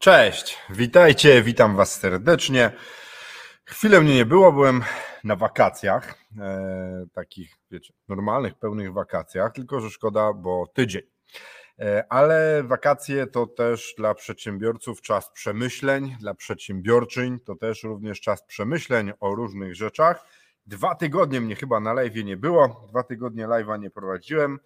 Cześć, 0.00 0.58
witajcie, 0.70 1.42
witam 1.42 1.76
Was 1.76 2.00
serdecznie. 2.00 2.72
Chwilę 3.64 4.00
mnie 4.00 4.14
nie 4.14 4.26
było, 4.26 4.52
byłem 4.52 4.82
na 5.24 5.36
wakacjach, 5.36 6.14
e, 6.40 7.06
takich, 7.12 7.56
wiecie, 7.70 7.94
normalnych, 8.08 8.54
pełnych 8.54 8.92
wakacjach, 8.92 9.52
tylko 9.52 9.80
że 9.80 9.90
szkoda, 9.90 10.32
bo 10.32 10.66
tydzień. 10.66 11.02
E, 11.78 12.04
ale 12.08 12.62
wakacje 12.64 13.26
to 13.26 13.46
też 13.46 13.94
dla 13.96 14.14
przedsiębiorców 14.14 15.02
czas 15.02 15.30
przemyśleń, 15.32 16.16
dla 16.20 16.34
przedsiębiorczyń 16.34 17.40
to 17.40 17.56
też 17.56 17.82
również 17.82 18.20
czas 18.20 18.42
przemyśleń 18.42 19.12
o 19.20 19.34
różnych 19.34 19.74
rzeczach. 19.74 20.24
Dwa 20.66 20.94
tygodnie 20.94 21.40
mnie 21.40 21.56
chyba 21.56 21.80
na 21.80 21.92
live 21.92 22.24
nie 22.24 22.36
było, 22.36 22.86
dwa 22.88 23.02
tygodnie 23.02 23.46
live'a 23.46 23.80
nie 23.80 23.90
prowadziłem 23.90 24.58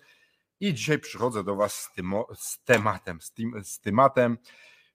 i 0.61 0.75
dzisiaj 0.75 0.99
przychodzę 0.99 1.45
do 1.45 1.57
Was 1.57 1.75
z, 1.75 1.93
tym, 1.93 2.15
z 2.35 2.63
tematem, 2.65 3.21
z, 3.21 3.33
tym, 3.33 3.65
z 3.65 3.81
tematem 3.81 4.39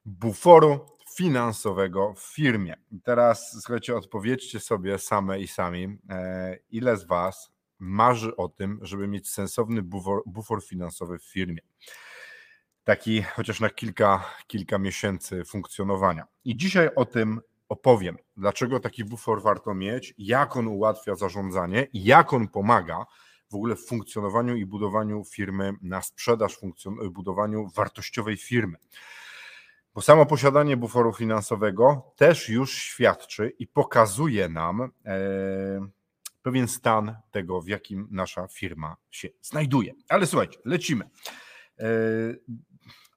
buforu 0.08 0.86
finansowego 1.16 2.14
w 2.14 2.20
firmie. 2.20 2.76
Teraz 3.04 3.52
słuchajcie, 3.62 3.96
odpowiedzcie 3.96 4.60
sobie 4.60 4.98
same 4.98 5.40
i 5.40 5.48
sami, 5.48 5.98
e, 6.10 6.58
ile 6.70 6.98
z 6.98 7.04
Was 7.04 7.52
marzy 7.80 8.36
o 8.36 8.49
tym, 8.49 8.80
żeby 8.82 9.08
mieć 9.08 9.30
sensowny 9.30 9.82
bufor, 9.82 10.24
bufor 10.26 10.64
finansowy 10.64 11.20
w 11.20 11.24
firmie. 11.24 11.62
Taki 12.84 13.24
chociaż 13.24 13.60
na 13.60 13.70
kilka, 13.70 14.24
kilka 14.48 14.77
miesięcy 14.77 15.46
funkcjonowania. 15.46 16.26
I 16.46 16.58
dzisiaj 16.58 16.90
o 16.96 17.05
tym 17.05 17.42
opowiem. 17.70 18.18
Dlaczego 18.38 18.80
taki 18.80 19.05
bufor 19.05 19.42
warto 19.42 19.74
mieć, 19.74 20.14
jak 20.18 20.58
on 20.58 20.68
ułatwia 20.68 21.16
zarządzanie 21.16 21.88
jak 21.94 22.34
on 22.34 22.48
pomaga 22.48 23.05
w 23.52 23.55
ogóle 23.55 23.76
w 23.76 23.86
funkcjonowaniu 23.86 24.55
i 24.55 24.66
budowaniu 24.66 25.24
firmy 25.24 25.74
na 25.82 26.02
sprzedaż, 26.02 26.58
budowaniu 27.12 27.70
wartościowej 27.76 28.38
firmy. 28.38 28.77
Bo 29.98 30.01
samo 30.01 30.26
posiadanie 30.26 30.77
buforu 30.77 31.13
finansowego 31.13 32.13
też 32.15 32.49
już 32.49 32.73
świadczy 32.73 33.53
i 33.59 33.67
pokazuje 33.67 34.49
nam 34.49 34.81
e, 34.81 34.90
pewien 36.41 36.67
stan 36.67 37.15
tego, 37.31 37.62
w 37.62 37.67
jakim 37.67 38.07
nasza 38.12 38.48
firma 38.48 38.98
się 39.12 39.29
znajduje. 39.41 39.93
Ale 40.09 40.25
słuchajcie, 40.25 40.59
lecimy. 40.65 41.09
E, 41.79 41.85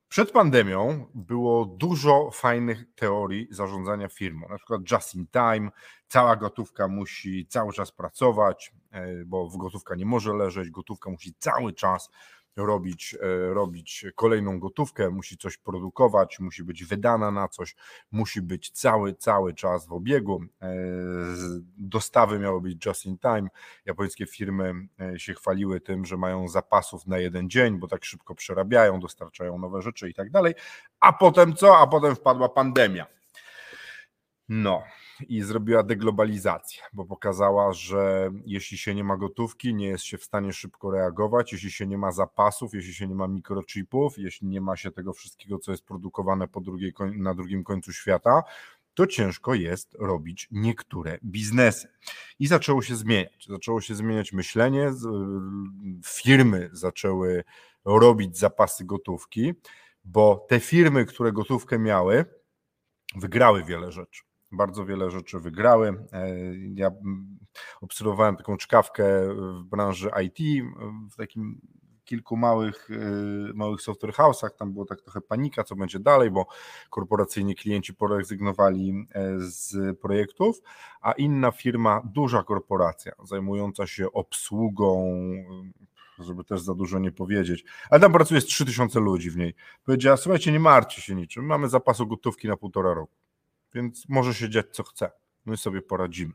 przed 0.08 0.30
pandemią 0.30 1.06
było 1.14 1.64
dużo 1.64 2.30
fajnych 2.30 2.84
teorii 2.94 3.48
zarządzania 3.50 4.08
firmą, 4.08 4.48
na 4.48 4.56
przykład 4.56 4.80
just 4.90 5.14
in 5.14 5.26
time, 5.26 5.70
cała 6.08 6.36
gotówka 6.36 6.88
musi 6.88 7.46
cały 7.46 7.72
czas 7.72 7.92
pracować, 7.92 8.72
e, 8.90 9.24
bo 9.24 9.48
gotówka 9.48 9.94
nie 9.94 10.06
może 10.06 10.32
leżeć, 10.32 10.70
gotówka 10.70 11.10
musi 11.10 11.34
cały 11.38 11.72
czas 11.72 12.10
robić, 12.56 13.16
e, 13.20 13.54
robić 13.54 14.04
kolejną 14.14 14.58
gotówkę, 14.58 15.10
musi 15.10 15.36
coś 15.36 15.58
produkować, 15.58 16.40
musi 16.40 16.64
być 16.64 16.84
wydana 16.84 17.30
na 17.30 17.48
coś, 17.48 17.76
musi 18.12 18.42
być 18.42 18.70
cały, 18.70 19.14
cały 19.14 19.54
czas 19.54 19.86
w 19.86 19.92
obiegu. 19.92 20.44
E, 20.62 20.74
dostawy 21.78 22.38
miały 22.38 22.60
być 22.60 22.86
just 22.86 23.06
in 23.06 23.18
time. 23.18 23.48
Japońskie 23.84 24.26
firmy 24.26 24.74
e, 25.00 25.18
się 25.18 25.34
chwaliły 25.34 25.80
tym, 25.80 26.04
że 26.04 26.16
mają 26.16 26.48
zapasów 26.48 27.06
na 27.06 27.18
jeden 27.18 27.50
dzień, 27.50 27.78
bo 27.78 27.88
tak 27.88 28.04
szybko 28.04 28.34
przerabiają, 28.34 29.00
dostarczają 29.00 29.58
nowe 29.58 29.82
rzeczy 29.82 30.10
i 30.10 30.14
tak 30.14 30.30
dalej. 30.30 30.54
A 31.00 31.12
potem 31.12 31.54
co? 31.54 31.78
A 31.78 31.86
potem 31.86 32.16
wpadła 32.16 32.48
pandemia. 32.48 33.06
No, 34.48 34.82
i 35.28 35.42
zrobiła 35.42 35.82
deglobalizację, 35.82 36.82
bo 36.92 37.04
pokazała, 37.04 37.72
że 37.72 38.30
jeśli 38.46 38.78
się 38.78 38.94
nie 38.94 39.04
ma 39.04 39.16
gotówki, 39.16 39.74
nie 39.74 39.86
jest 39.86 40.04
się 40.04 40.18
w 40.18 40.24
stanie 40.24 40.52
szybko 40.52 40.90
reagować, 40.90 41.52
jeśli 41.52 41.70
się 41.70 41.86
nie 41.86 41.98
ma 41.98 42.12
zapasów, 42.12 42.74
jeśli 42.74 42.94
się 42.94 43.08
nie 43.08 43.14
ma 43.14 43.28
mikrochipów, 43.28 44.18
jeśli 44.18 44.48
nie 44.48 44.60
ma 44.60 44.76
się 44.76 44.90
tego 44.90 45.12
wszystkiego, 45.12 45.58
co 45.58 45.70
jest 45.70 45.84
produkowane 45.84 46.48
po 46.48 46.60
drugiej, 46.60 46.92
na 47.16 47.34
drugim 47.34 47.64
końcu 47.64 47.92
świata, 47.92 48.42
to 48.94 49.06
ciężko 49.06 49.54
jest 49.54 49.94
robić 49.98 50.48
niektóre 50.50 51.18
biznesy. 51.24 51.88
I 52.38 52.46
zaczęło 52.46 52.82
się 52.82 52.96
zmieniać. 52.96 53.46
Zaczęło 53.48 53.80
się 53.80 53.94
zmieniać 53.94 54.32
myślenie, 54.32 54.90
firmy 56.04 56.70
zaczęły 56.72 57.44
robić 57.84 58.38
zapasy 58.38 58.84
gotówki, 58.84 59.54
bo 60.04 60.46
te 60.48 60.60
firmy, 60.60 61.06
które 61.06 61.32
gotówkę 61.32 61.78
miały, 61.78 62.24
wygrały 63.16 63.64
wiele 63.64 63.92
rzeczy 63.92 64.29
bardzo 64.52 64.84
wiele 64.84 65.10
rzeczy 65.10 65.40
wygrały. 65.40 66.06
E, 66.12 66.28
ja 66.74 66.90
obserwowałem 67.80 68.36
taką 68.36 68.56
czkawkę 68.56 69.04
w 69.34 69.64
branży 69.64 70.10
IT, 70.24 70.64
w 71.12 71.16
takim 71.16 71.60
kilku 72.10 72.36
małych, 72.36 72.88
e, 72.90 73.54
małych 73.54 73.82
software 73.82 74.12
house'ach, 74.12 74.50
tam 74.58 74.72
było 74.72 74.84
tak 74.84 75.02
trochę 75.02 75.20
panika, 75.20 75.64
co 75.64 75.76
będzie 75.76 75.98
dalej, 75.98 76.30
bo 76.30 76.46
korporacyjni 76.90 77.54
klienci 77.54 77.94
porezygnowali 77.94 79.06
e, 79.14 79.34
z 79.38 79.98
projektów, 79.98 80.60
a 81.00 81.12
inna 81.12 81.50
firma, 81.50 82.02
duża 82.04 82.42
korporacja 82.42 83.12
zajmująca 83.24 83.86
się 83.86 84.12
obsługą 84.12 85.14
żeby 86.18 86.44
też 86.44 86.60
za 86.60 86.74
dużo 86.74 86.98
nie 86.98 87.12
powiedzieć, 87.12 87.64
ale 87.90 88.00
tam 88.00 88.12
pracuje 88.12 88.40
z 88.40 88.44
3000 88.44 89.00
ludzi 89.00 89.30
w 89.30 89.36
niej. 89.36 89.54
Powiedziała, 89.84 90.16
słuchajcie, 90.16 90.52
nie 90.52 90.60
martwcie 90.60 91.02
się 91.02 91.14
niczym, 91.14 91.44
mamy 91.46 91.68
zapasu 91.68 92.06
gotówki 92.06 92.48
na 92.48 92.56
półtora 92.56 92.94
roku 92.94 93.16
więc 93.74 94.08
może 94.08 94.34
się 94.34 94.50
dziać 94.50 94.66
co 94.72 94.82
chce. 94.82 95.10
My 95.44 95.56
sobie 95.56 95.82
poradzimy. 95.82 96.32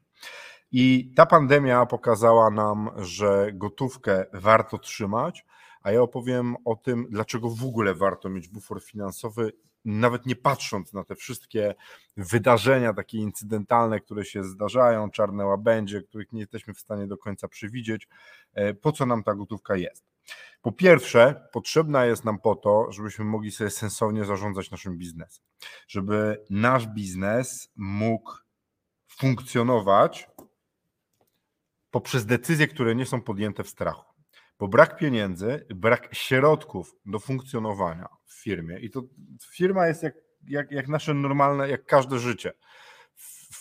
I 0.72 1.14
ta 1.16 1.26
pandemia 1.26 1.86
pokazała 1.86 2.50
nam, 2.50 2.90
że 2.98 3.52
gotówkę 3.54 4.26
warto 4.34 4.78
trzymać, 4.78 5.46
a 5.82 5.92
ja 5.92 6.02
opowiem 6.02 6.56
o 6.66 6.76
tym, 6.76 7.08
dlaczego 7.10 7.50
w 7.50 7.64
ogóle 7.64 7.94
warto 7.94 8.30
mieć 8.30 8.48
bufor 8.48 8.84
finansowy, 8.84 9.52
nawet 9.86 10.26
nie 10.26 10.36
patrząc 10.36 10.94
na 10.94 11.04
te 11.04 11.16
wszystkie 11.16 11.76
wydarzenia 12.18 12.94
takie 12.94 13.18
incydentalne, 13.18 14.00
które 14.00 14.26
się 14.26 14.44
zdarzają, 14.44 15.10
czarne 15.12 15.46
łabędzie, 15.46 16.02
których 16.02 16.32
nie 16.32 16.40
jesteśmy 16.40 16.74
w 16.74 16.80
stanie 16.80 17.08
do 17.08 17.18
końca 17.18 17.48
przewidzieć, 17.48 18.08
e, 18.54 18.74
po 18.74 18.92
co 18.92 19.06
nam 19.06 19.24
ta 19.24 19.36
gotówka 19.36 19.76
jest. 19.76 20.15
Po 20.62 20.72
pierwsze, 20.72 21.48
potrzebna 21.52 22.06
jest 22.06 22.26
nam 22.26 22.40
po 22.40 22.56
to, 22.56 22.92
żebyśmy 22.92 23.26
mogli 23.26 23.52
sobie 23.52 23.70
sensownie 23.70 24.26
zarządzać 24.26 24.72
naszym 24.72 24.98
biznesem, 24.98 25.46
żeby 25.88 26.46
nasz 26.50 26.88
biznes 26.88 27.72
mógł 27.76 28.32
funkcjonować 29.08 30.30
poprzez 31.92 32.26
decyzje, 32.26 32.68
które 32.68 32.96
nie 32.96 33.06
są 33.06 33.22
podjęte 33.22 33.64
w 33.64 33.70
strachu. 33.70 34.14
Bo 34.60 34.68
brak 34.68 34.98
pieniędzy, 34.98 35.66
brak 35.76 36.16
środków 36.16 36.96
do 37.06 37.20
funkcjonowania 37.20 38.08
w 38.26 38.34
firmie, 38.34 38.80
i 38.80 38.90
to 38.90 39.02
firma 39.52 39.88
jest 39.88 40.04
jak, 40.04 40.14
jak, 40.48 40.72
jak 40.72 40.88
nasze 40.88 41.14
normalne, 41.14 41.70
jak 41.70 41.86
każde 41.86 42.20
życie 42.20 42.54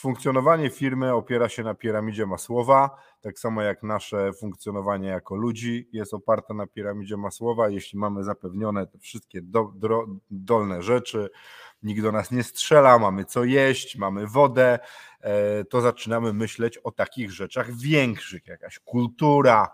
funkcjonowanie 0.05 0.71
firmy 0.71 1.15
opiera 1.15 1.49
się 1.49 1.63
na 1.63 1.75
piramidzie 1.75 2.27
Masłowa, 2.27 2.91
tak 3.21 3.39
samo 3.39 3.63
jak 3.63 3.83
nasze 3.83 4.33
funkcjonowanie 4.33 5.09
jako 5.09 5.37
ludzi 5.37 5.89
jest 5.93 6.15
oparte 6.15 6.55
na 6.55 6.67
piramidzie 6.67 7.17
Masłowa. 7.17 7.69
Jeśli 7.69 7.99
mamy 7.99 8.25
zapewnione 8.25 8.87
te 8.87 8.99
wszystkie 8.99 9.43
do, 9.43 9.73
do, 9.75 10.07
dolne 10.31 10.83
rzeczy, 10.83 11.31
nikt 11.83 12.03
do 12.03 12.13
nas 12.13 12.31
nie 12.31 12.43
strzela, 12.43 12.99
mamy 12.99 13.25
co 13.25 13.45
jeść, 13.45 13.97
mamy 13.97 14.27
wodę, 14.27 14.79
e, 15.21 15.65
to 15.65 15.81
zaczynamy 15.81 16.33
myśleć 16.33 16.79
o 16.79 16.91
takich 16.91 17.31
rzeczach 17.31 17.77
większych, 17.77 18.47
jakaś 18.47 18.79
kultura, 18.79 19.71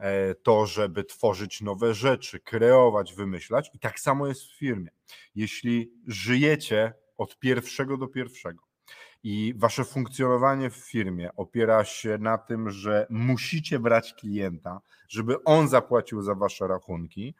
e, 0.00 0.34
to, 0.34 0.66
żeby 0.66 1.04
tworzyć 1.04 1.60
nowe 1.60 1.94
rzeczy, 1.94 2.40
kreować, 2.40 3.14
wymyślać. 3.14 3.70
I 3.74 3.78
tak 3.78 4.00
samo 4.00 4.26
jest 4.26 4.42
w 4.42 4.58
firmie. 4.58 4.90
Jeśli 5.34 5.92
żyjecie 6.06 6.92
od 7.16 7.38
pierwszego 7.38 7.96
do 7.96 8.08
pierwszego, 8.08 8.67
i 9.22 9.54
wasze 9.56 9.84
funkcjonowanie 9.84 10.70
w 10.70 10.76
firmie 10.76 11.30
opiera 11.36 11.84
się 11.84 12.18
na 12.18 12.38
tym, 12.38 12.70
że 12.70 13.06
musicie 13.10 13.78
brać 13.78 14.14
klienta, 14.14 14.80
żeby 15.08 15.44
on 15.44 15.68
zapłacił 15.68 16.22
za 16.22 16.34
wasze 16.34 16.68
rachunki, 16.68 17.34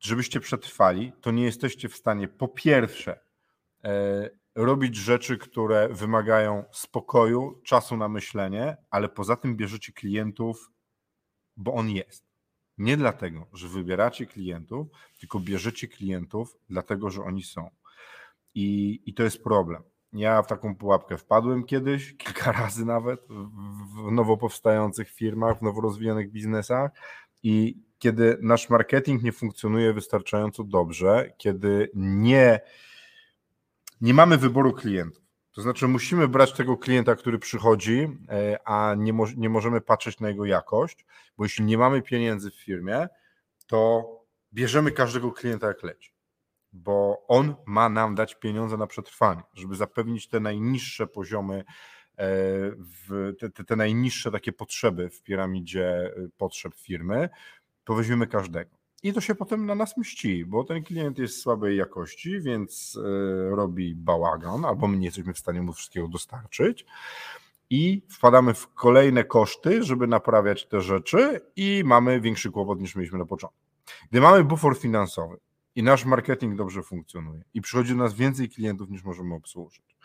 żebyście 0.00 0.40
przetrwali, 0.40 1.12
to 1.20 1.30
nie 1.30 1.44
jesteście 1.44 1.88
w 1.88 1.96
stanie 1.96 2.28
po 2.28 2.48
pierwsze 2.48 3.20
e, 3.84 4.30
robić 4.54 4.96
rzeczy, 4.96 5.38
które 5.38 5.88
wymagają 5.88 6.64
spokoju, 6.72 7.60
czasu 7.64 7.96
na 7.96 8.08
myślenie, 8.08 8.76
ale 8.90 9.08
poza 9.08 9.36
tym 9.36 9.56
bierzecie 9.56 9.92
klientów, 9.92 10.70
bo 11.56 11.74
on 11.74 11.90
jest. 11.90 12.30
Nie 12.78 12.96
dlatego, 12.96 13.46
że 13.52 13.68
wybieracie 13.68 14.26
klientów, 14.26 14.86
tylko 15.18 15.40
bierzecie 15.40 15.88
klientów, 15.88 16.56
dlatego 16.68 17.10
że 17.10 17.22
oni 17.22 17.42
są. 17.42 17.70
I, 18.54 19.00
I 19.06 19.14
to 19.14 19.22
jest 19.22 19.42
problem. 19.42 19.82
Ja 20.12 20.42
w 20.42 20.46
taką 20.46 20.76
pułapkę 20.76 21.18
wpadłem 21.18 21.64
kiedyś, 21.64 22.14
kilka 22.24 22.52
razy 22.52 22.84
nawet, 22.84 23.20
w 23.96 24.12
nowo 24.12 24.36
powstających 24.36 25.10
firmach, 25.10 25.58
w 25.58 25.62
nowo 25.62 25.80
rozwijanych 25.80 26.30
biznesach. 26.30 26.90
I 27.42 27.78
kiedy 27.98 28.38
nasz 28.40 28.70
marketing 28.70 29.22
nie 29.22 29.32
funkcjonuje 29.32 29.92
wystarczająco 29.92 30.64
dobrze, 30.64 31.32
kiedy 31.38 31.90
nie, 31.94 32.60
nie 34.00 34.14
mamy 34.14 34.38
wyboru 34.38 34.72
klientów, 34.72 35.22
to 35.52 35.62
znaczy 35.62 35.88
musimy 35.88 36.28
brać 36.28 36.52
tego 36.52 36.76
klienta, 36.76 37.16
który 37.16 37.38
przychodzi, 37.38 38.08
e, 38.28 38.58
a 38.64 38.94
nie, 38.98 39.12
mo 39.12 39.26
nie 39.36 39.48
możemy 39.48 39.80
patrzeć 39.80 40.20
na 40.20 40.28
jego 40.28 40.44
jakość, 40.44 41.06
bo 41.36 41.44
jeśli 41.44 41.64
nie 41.64 41.78
mamy 41.78 42.02
pieniędzy 42.02 42.50
w 42.50 42.54
firmie, 42.54 43.08
to 43.66 44.10
bierzemy 44.52 44.90
każdego 44.90 45.32
klienta 45.32 45.66
jak 45.66 45.82
leci 45.82 46.12
bo 46.72 47.24
on 47.28 47.54
ma 47.66 47.88
nam 47.88 48.14
dać 48.14 48.34
pieniądze 48.34 48.76
na 48.76 48.86
przetrwanie, 48.86 49.42
żeby 49.54 49.76
zapewnić 49.76 50.28
te 50.28 50.40
najniższe 50.40 51.06
poziomy, 51.06 51.64
e, 52.18 52.24
te, 53.38 53.50
te, 53.50 53.64
te 53.64 53.76
najniższe 53.76 54.30
takie 54.30 54.52
potrzeby 54.52 55.10
w 55.10 55.22
piramidzie 55.22 55.86
e, 55.86 56.28
potrzeb 56.36 56.74
firmy, 56.74 57.28
to 57.84 57.94
weźmiemy 57.94 58.26
każdego. 58.26 58.80
I 59.02 59.12
to 59.12 59.20
się 59.20 59.34
potem 59.34 59.66
na 59.66 59.74
nas 59.74 59.96
mści, 59.96 60.46
bo 60.46 60.64
ten 60.64 60.82
klient 60.82 61.18
jest 61.18 61.42
słabej 61.42 61.76
jakości, 61.76 62.40
więc 62.40 62.98
e, 63.04 63.56
robi 63.56 63.94
bałagan, 63.94 64.64
albo 64.64 64.88
my 64.88 64.96
nie 64.96 65.06
jesteśmy 65.06 65.34
w 65.34 65.38
stanie 65.38 65.62
mu 65.62 65.72
wszystkiego 65.72 66.08
dostarczyć. 66.08 66.86
I 67.70 68.02
wpadamy 68.10 68.54
w 68.54 68.74
kolejne 68.74 69.24
koszty, 69.24 69.82
żeby 69.82 70.06
naprawiać 70.06 70.66
te 70.66 70.80
rzeczy, 70.80 71.40
i 71.56 71.82
mamy 71.84 72.20
większy 72.20 72.50
kłopot 72.50 72.80
niż 72.80 72.96
mieliśmy 72.96 73.18
na 73.18 73.26
początku. 73.26 73.58
Gdy 74.10 74.20
mamy 74.20 74.44
bufor 74.44 74.78
finansowy, 74.78 75.36
i 75.80 75.82
nasz 75.82 76.04
marketing 76.04 76.56
dobrze 76.56 76.82
funkcjonuje 76.82 77.42
i 77.54 77.60
przychodzi 77.60 77.92
do 77.92 77.98
nas 77.98 78.14
więcej 78.14 78.48
klientów 78.48 78.90
niż 78.90 79.04
możemy 79.04 79.34
obsłużyć, 79.34 79.96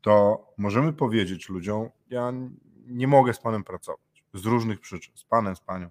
to 0.00 0.44
możemy 0.58 0.92
powiedzieć 0.92 1.48
ludziom: 1.48 1.88
Ja 2.08 2.32
nie 2.86 3.08
mogę 3.08 3.34
z 3.34 3.38
panem 3.38 3.64
pracować 3.64 4.24
z 4.34 4.44
różnych 4.44 4.80
przyczyn, 4.80 5.16
z 5.16 5.24
panem, 5.24 5.56
z 5.56 5.60
panią. 5.60 5.90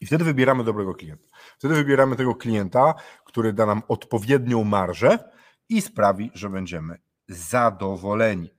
I 0.00 0.06
wtedy 0.06 0.24
wybieramy 0.24 0.64
dobrego 0.64 0.94
klienta. 0.94 1.28
Wtedy 1.58 1.74
wybieramy 1.74 2.16
tego 2.16 2.34
klienta, 2.34 2.94
który 3.24 3.52
da 3.52 3.66
nam 3.66 3.82
odpowiednią 3.88 4.64
marżę 4.64 5.18
i 5.68 5.82
sprawi, 5.82 6.30
że 6.34 6.50
będziemy 6.50 6.98
zadowoleni. 7.28 8.50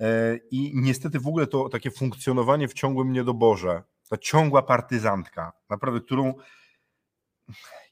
E, 0.00 0.36
I 0.50 0.72
niestety 0.74 1.20
w 1.20 1.26
ogóle 1.26 1.46
to 1.46 1.68
takie 1.68 1.90
funkcjonowanie 1.90 2.68
w 2.68 2.74
ciągłym 2.74 3.12
niedoborze, 3.12 3.82
ta 4.08 4.16
ciągła 4.16 4.62
partyzantka, 4.62 5.52
naprawdę, 5.70 6.00
którą 6.00 6.34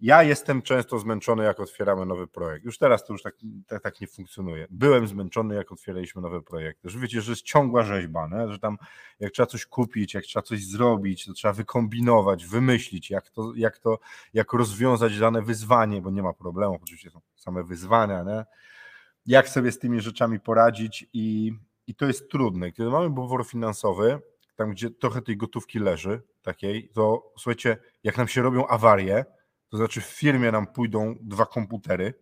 ja 0.00 0.22
jestem 0.22 0.62
często 0.62 0.98
zmęczony, 0.98 1.44
jak 1.44 1.60
otwieramy 1.60 2.06
nowy 2.06 2.26
projekt. 2.26 2.64
Już 2.64 2.78
teraz 2.78 3.04
to 3.04 3.12
już 3.12 3.22
tak, 3.22 3.34
tak, 3.66 3.82
tak, 3.82 4.00
nie 4.00 4.06
funkcjonuje. 4.06 4.66
Byłem 4.70 5.08
zmęczony, 5.08 5.54
jak 5.54 5.72
otwieraliśmy 5.72 6.22
nowe 6.22 6.42
projekty. 6.42 6.90
Że 6.90 6.98
wiecie, 6.98 7.20
że 7.20 7.32
jest 7.32 7.42
ciągła 7.42 7.82
rzeźba, 7.82 8.28
nie? 8.28 8.52
że 8.52 8.58
tam 8.58 8.78
jak 9.20 9.32
trzeba 9.32 9.46
coś 9.46 9.66
kupić, 9.66 10.14
jak 10.14 10.24
trzeba 10.24 10.42
coś 10.42 10.66
zrobić, 10.66 11.26
to 11.26 11.32
trzeba 11.32 11.54
wykombinować, 11.54 12.46
wymyślić, 12.46 13.10
jak 13.10 13.30
to, 13.30 13.52
jak 13.56 13.78
to, 13.78 13.98
jak 14.34 14.52
rozwiązać 14.52 15.18
dane 15.18 15.42
wyzwanie, 15.42 16.02
bo 16.02 16.10
nie 16.10 16.22
ma 16.22 16.32
problemu, 16.32 16.78
oczywiście 16.82 17.10
są 17.10 17.20
same 17.36 17.64
wyzwania, 17.64 18.22
nie? 18.22 18.44
jak 19.26 19.48
sobie 19.48 19.72
z 19.72 19.78
tymi 19.78 20.00
rzeczami 20.00 20.40
poradzić 20.40 21.06
i, 21.12 21.52
i 21.86 21.94
to 21.94 22.06
jest 22.06 22.30
trudne. 22.30 22.72
Kiedy 22.72 22.90
mamy 22.90 23.10
bufor 23.10 23.46
finansowy, 23.46 24.20
tam 24.56 24.70
gdzie 24.70 24.90
trochę 24.90 25.22
tej 25.22 25.36
gotówki 25.36 25.78
leży, 25.78 26.22
takiej, 26.42 26.88
to 26.88 27.32
słuchajcie, 27.36 27.76
jak 28.04 28.16
nam 28.16 28.28
się 28.28 28.42
robią 28.42 28.66
awarie, 28.66 29.24
to 29.70 29.76
znaczy 29.76 30.00
w 30.00 30.04
firmie 30.04 30.52
nam 30.52 30.66
pójdą 30.66 31.14
dwa 31.20 31.46
komputery, 31.46 32.14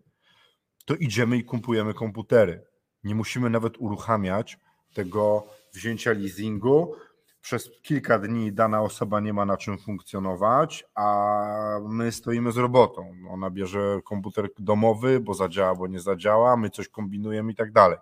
to 0.85 0.95
idziemy 0.95 1.37
i 1.37 1.45
kupujemy 1.45 1.95
komputery. 1.95 2.65
Nie 3.05 3.15
musimy 3.15 3.51
nawet 3.51 3.79
uruchamiać 3.79 4.59
tego 4.95 5.47
wzięcia 5.75 6.13
leasingu. 6.13 6.95
Przez 7.41 7.71
kilka 7.83 8.19
dni 8.19 8.53
dana 8.53 8.83
osoba 8.83 9.21
nie 9.21 9.33
ma 9.33 9.45
na 9.45 9.57
czym 9.57 9.79
funkcjonować, 9.79 10.85
a 10.95 11.79
my 11.89 12.13
stoimy 12.13 12.53
z 12.53 12.57
robotą. 12.57 13.15
Ona 13.31 13.51
bierze 13.51 14.01
komputer 14.05 14.49
domowy, 14.59 15.21
bo 15.21 15.35
zadziała, 15.35 15.75
bo 15.75 15.87
nie 15.87 16.01
zadziała, 16.01 16.57
my 16.57 16.71
coś 16.71 16.89
kombinujemy 16.89 17.53
i 17.53 17.55
tak 17.55 17.73
dalej. 17.73 17.99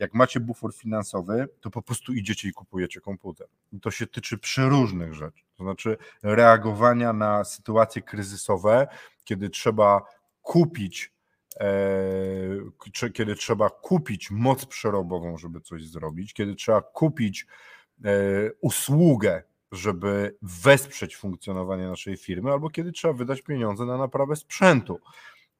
Jak 0.00 0.14
macie 0.14 0.40
bufor 0.40 0.74
finansowy, 0.74 1.48
to 1.60 1.70
po 1.70 1.82
prostu 1.82 2.12
idziecie 2.12 2.48
i 2.48 2.52
kupujecie 2.52 3.00
komputer. 3.00 3.46
I 3.72 3.80
to 3.80 3.90
się 3.90 4.06
tyczy 4.06 4.38
przeróżnych 4.38 5.14
rzeczy. 5.14 5.44
To 5.56 5.64
znaczy 5.64 5.96
reagowania 6.22 7.12
na 7.12 7.44
sytuacje 7.44 8.02
kryzysowe, 8.02 8.88
kiedy 9.24 9.50
trzeba 9.50 10.02
kupić 10.42 11.12
e, 11.60 13.10
kiedy 13.14 13.34
trzeba 13.34 13.70
kupić 13.70 14.30
moc 14.30 14.66
przerobową, 14.66 15.38
żeby 15.38 15.60
coś 15.60 15.86
zrobić, 15.86 16.34
kiedy 16.34 16.54
trzeba 16.54 16.80
kupić 16.82 17.46
e, 18.04 18.10
usługę, 18.60 19.42
żeby 19.72 20.36
wesprzeć 20.42 21.16
funkcjonowanie 21.16 21.86
naszej 21.86 22.16
firmy, 22.16 22.52
albo 22.52 22.70
kiedy 22.70 22.92
trzeba 22.92 23.14
wydać 23.14 23.42
pieniądze 23.42 23.84
na 23.84 23.98
naprawę 23.98 24.36
sprzętu. 24.36 25.00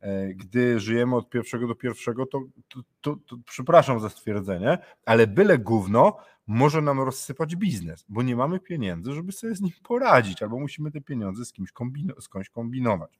E, 0.00 0.34
gdy 0.34 0.80
żyjemy 0.80 1.16
od 1.16 1.30
pierwszego 1.30 1.66
do 1.66 1.74
pierwszego, 1.74 2.26
to, 2.26 2.42
to, 2.68 2.80
to, 3.00 3.16
to, 3.26 3.36
przepraszam 3.46 4.00
za 4.00 4.10
stwierdzenie, 4.10 4.78
ale 5.06 5.26
byle 5.26 5.58
gówno 5.58 6.16
może 6.46 6.82
nam 6.82 7.00
rozsypać 7.00 7.56
biznes, 7.56 8.04
bo 8.08 8.22
nie 8.22 8.36
mamy 8.36 8.60
pieniędzy, 8.60 9.12
żeby 9.12 9.32
sobie 9.32 9.54
z 9.54 9.60
nim 9.60 9.72
poradzić, 9.82 10.42
albo 10.42 10.58
musimy 10.58 10.90
te 10.90 11.00
pieniądze 11.00 11.44
z 11.44 11.52
kimś 11.52 11.72
kombino, 11.72 12.14
skądś 12.20 12.48
kombinować. 12.48 13.18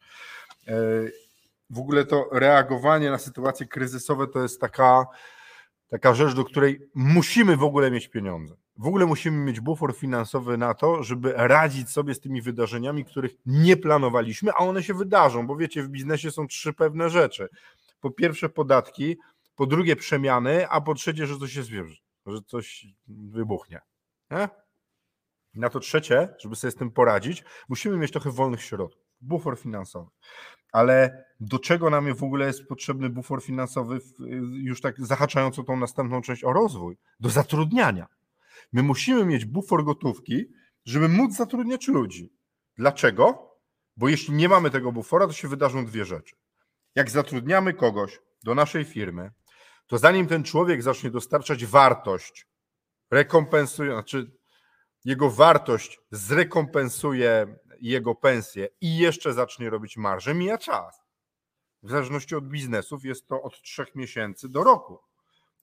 E, 0.68 0.74
w 1.70 1.78
ogóle 1.78 2.04
to 2.04 2.28
reagowanie 2.32 3.10
na 3.10 3.18
sytuacje 3.18 3.66
kryzysowe 3.66 4.26
to 4.26 4.42
jest 4.42 4.60
taka, 4.60 5.06
taka 5.88 6.14
rzecz, 6.14 6.34
do 6.34 6.44
której 6.44 6.88
musimy 6.94 7.56
w 7.56 7.62
ogóle 7.62 7.90
mieć 7.90 8.08
pieniądze. 8.08 8.54
W 8.76 8.87
ogóle 8.87 9.06
musimy 9.06 9.44
mieć 9.44 9.61
bufor 9.61 9.96
finansowy 9.96 10.58
na 10.58 10.75
to, 10.75 11.02
żeby 11.02 11.32
radzić 11.37 11.90
sobie 11.90 12.14
z 12.14 12.20
tymi 12.20 12.43
wydarzeniami, 12.43 13.05
których 13.05 13.32
nie 13.46 13.76
planowaliśmy, 13.76 14.52
a 14.52 14.56
one 14.56 14.82
się 14.82 14.94
wydarzą, 14.94 15.46
bo 15.46 15.56
wiecie, 15.56 15.82
w 15.82 15.88
biznesie 15.88 16.31
są 16.31 16.46
trzy 16.46 16.72
pewne 16.72 17.11
rzeczy. 17.11 17.49
Po 18.00 18.11
pierwsze 18.11 18.49
podatki, 18.49 19.17
po 19.55 19.67
drugie 19.67 19.96
przemiany, 19.96 20.69
a 20.69 20.81
po 20.81 20.94
trzecie, 20.94 21.26
że 21.26 21.38
coś 21.38 21.52
się 21.52 21.62
zwierzy, 21.62 21.96
że 22.26 22.38
coś 22.46 22.87
wybuchnie. 23.08 23.81
Nie? 24.31 24.49
Na 25.55 25.70
to 25.70 25.81
trzecie, 25.81 26.28
żeby 26.38 26.56
sobie 26.56 26.70
z 26.70 26.76
tym 26.76 26.90
poradzić, 26.90 27.44
musimy 27.69 27.96
mieć 27.96 28.12
trochę 28.12 28.31
wolnych 28.31 28.62
środków, 28.62 29.02
bufor 29.20 29.58
finansowy. 29.58 30.11
Ale 30.73 31.25
do 31.40 31.58
czego 31.58 31.90
nam 31.90 32.14
w 32.14 32.23
ogóle 32.23 32.46
jest 32.46 32.66
potrzebny 32.66 33.11
bufor 33.11 33.43
finansowy, 33.43 33.99
już 34.52 34.81
tak 34.81 35.06
zahaczając 35.06 35.59
o 35.59 35.62
tą 35.62 35.76
następną 35.76 36.23
część 36.23 36.44
o 36.44 36.52
rozwój? 36.52 36.99
Do 37.21 37.28
zatrudniania 37.28 38.06
My 38.73 38.83
musimy 38.83 39.26
mieć 39.26 39.45
bufor 39.45 39.85
gotówki, 39.85 40.45
żeby 40.85 41.09
móc 41.09 41.37
zatrudniać 41.37 41.88
ludzi. 41.88 42.33
Dlaczego? 42.76 43.50
Bo 43.97 44.09
jeśli 44.09 44.35
nie 44.35 44.49
mamy 44.49 44.71
tego 44.71 44.93
bufora, 44.93 45.26
to 45.26 45.33
się 45.33 45.49
wydarzą 45.49 45.87
dwie 45.87 46.05
rzeczy. 46.05 46.37
Jak 46.95 47.11
zatrudniamy 47.11 47.75
kogoś 47.75 48.21
do 48.43 48.55
naszej 48.55 48.85
firmy, 48.85 49.31
to 49.87 49.99
zanim 49.99 50.26
ten 50.26 50.45
człowiek 50.45 50.83
zacznie 50.83 51.11
dostarczać 51.11 51.67
wartość, 51.67 52.47
rekompensuje, 53.11 53.93
znaczy 53.93 54.31
jego 55.05 55.31
wartość 55.31 56.00
zrekompensuje 56.11 57.57
jego 57.81 58.14
pensję 58.14 58.69
i 58.81 58.99
jeszcze 58.99 59.33
zacznie 59.33 59.71
robić 59.71 59.97
marżę, 59.97 60.35
mija 60.35 60.59
czas. 60.59 61.00
W 61.83 61.90
zależności 61.90 62.35
od 62.35 62.49
biznesów 62.49 63.05
jest 63.05 63.26
to 63.29 63.43
od 63.43 63.62
trzech 63.62 63.95
miesięcy 63.95 64.49
do 64.49 64.64
roku. 64.64 64.99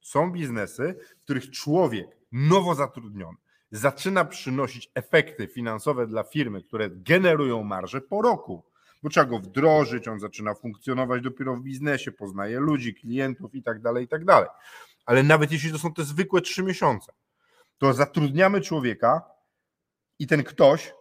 Są 0.01 0.31
biznesy, 0.31 0.99
w 1.19 1.23
których 1.23 1.51
człowiek 1.51 2.16
nowo 2.31 2.75
zatrudniony 2.75 3.37
zaczyna 3.71 4.25
przynosić 4.25 4.91
efekty 4.95 5.47
finansowe 5.47 6.07
dla 6.07 6.23
firmy, 6.23 6.63
które 6.63 6.89
generują 6.89 7.63
marże 7.63 8.01
po 8.01 8.21
roku, 8.21 8.63
bo 9.03 9.09
trzeba 9.09 9.25
go 9.25 9.39
wdrożyć, 9.39 10.07
on 10.07 10.19
zaczyna 10.19 10.53
funkcjonować 10.53 11.21
dopiero 11.21 11.55
w 11.55 11.61
biznesie, 11.61 12.11
poznaje 12.11 12.59
ludzi, 12.59 12.95
klientów 12.95 13.55
i 13.55 13.63
tak 13.63 13.81
dalej, 13.81 14.05
i 14.05 14.07
tak. 14.07 14.21
Ale 15.05 15.23
nawet 15.23 15.51
jeśli 15.51 15.71
to 15.71 15.79
są 15.79 15.93
te 15.93 16.03
zwykłe 16.03 16.41
trzy 16.41 16.63
miesiące, 16.63 17.11
to 17.77 17.93
zatrudniamy 17.93 18.61
człowieka 18.61 19.21
i 20.19 20.27
ten 20.27 20.43
ktoś 20.43 20.93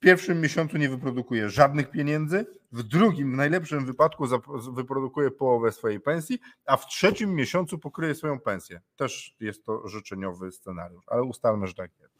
pierwszym 0.00 0.40
miesiącu 0.40 0.76
nie 0.76 0.88
wyprodukuje 0.88 1.50
żadnych 1.50 1.90
pieniędzy, 1.90 2.46
w 2.72 2.82
drugim, 2.82 3.32
w 3.32 3.36
najlepszym 3.36 3.86
wypadku, 3.86 4.24
wyprodukuje 4.72 5.30
połowę 5.30 5.72
swojej 5.72 6.00
pensji, 6.00 6.38
a 6.66 6.76
w 6.76 6.86
trzecim 6.86 7.34
miesiącu 7.34 7.78
pokryje 7.78 8.14
swoją 8.14 8.40
pensję. 8.40 8.80
Też 8.96 9.36
jest 9.40 9.64
to 9.64 9.88
życzeniowy 9.88 10.52
scenariusz, 10.52 11.04
ale 11.06 11.22
ustalmy, 11.22 11.66
że 11.66 11.74
tak 11.74 11.90
jest. 12.00 12.14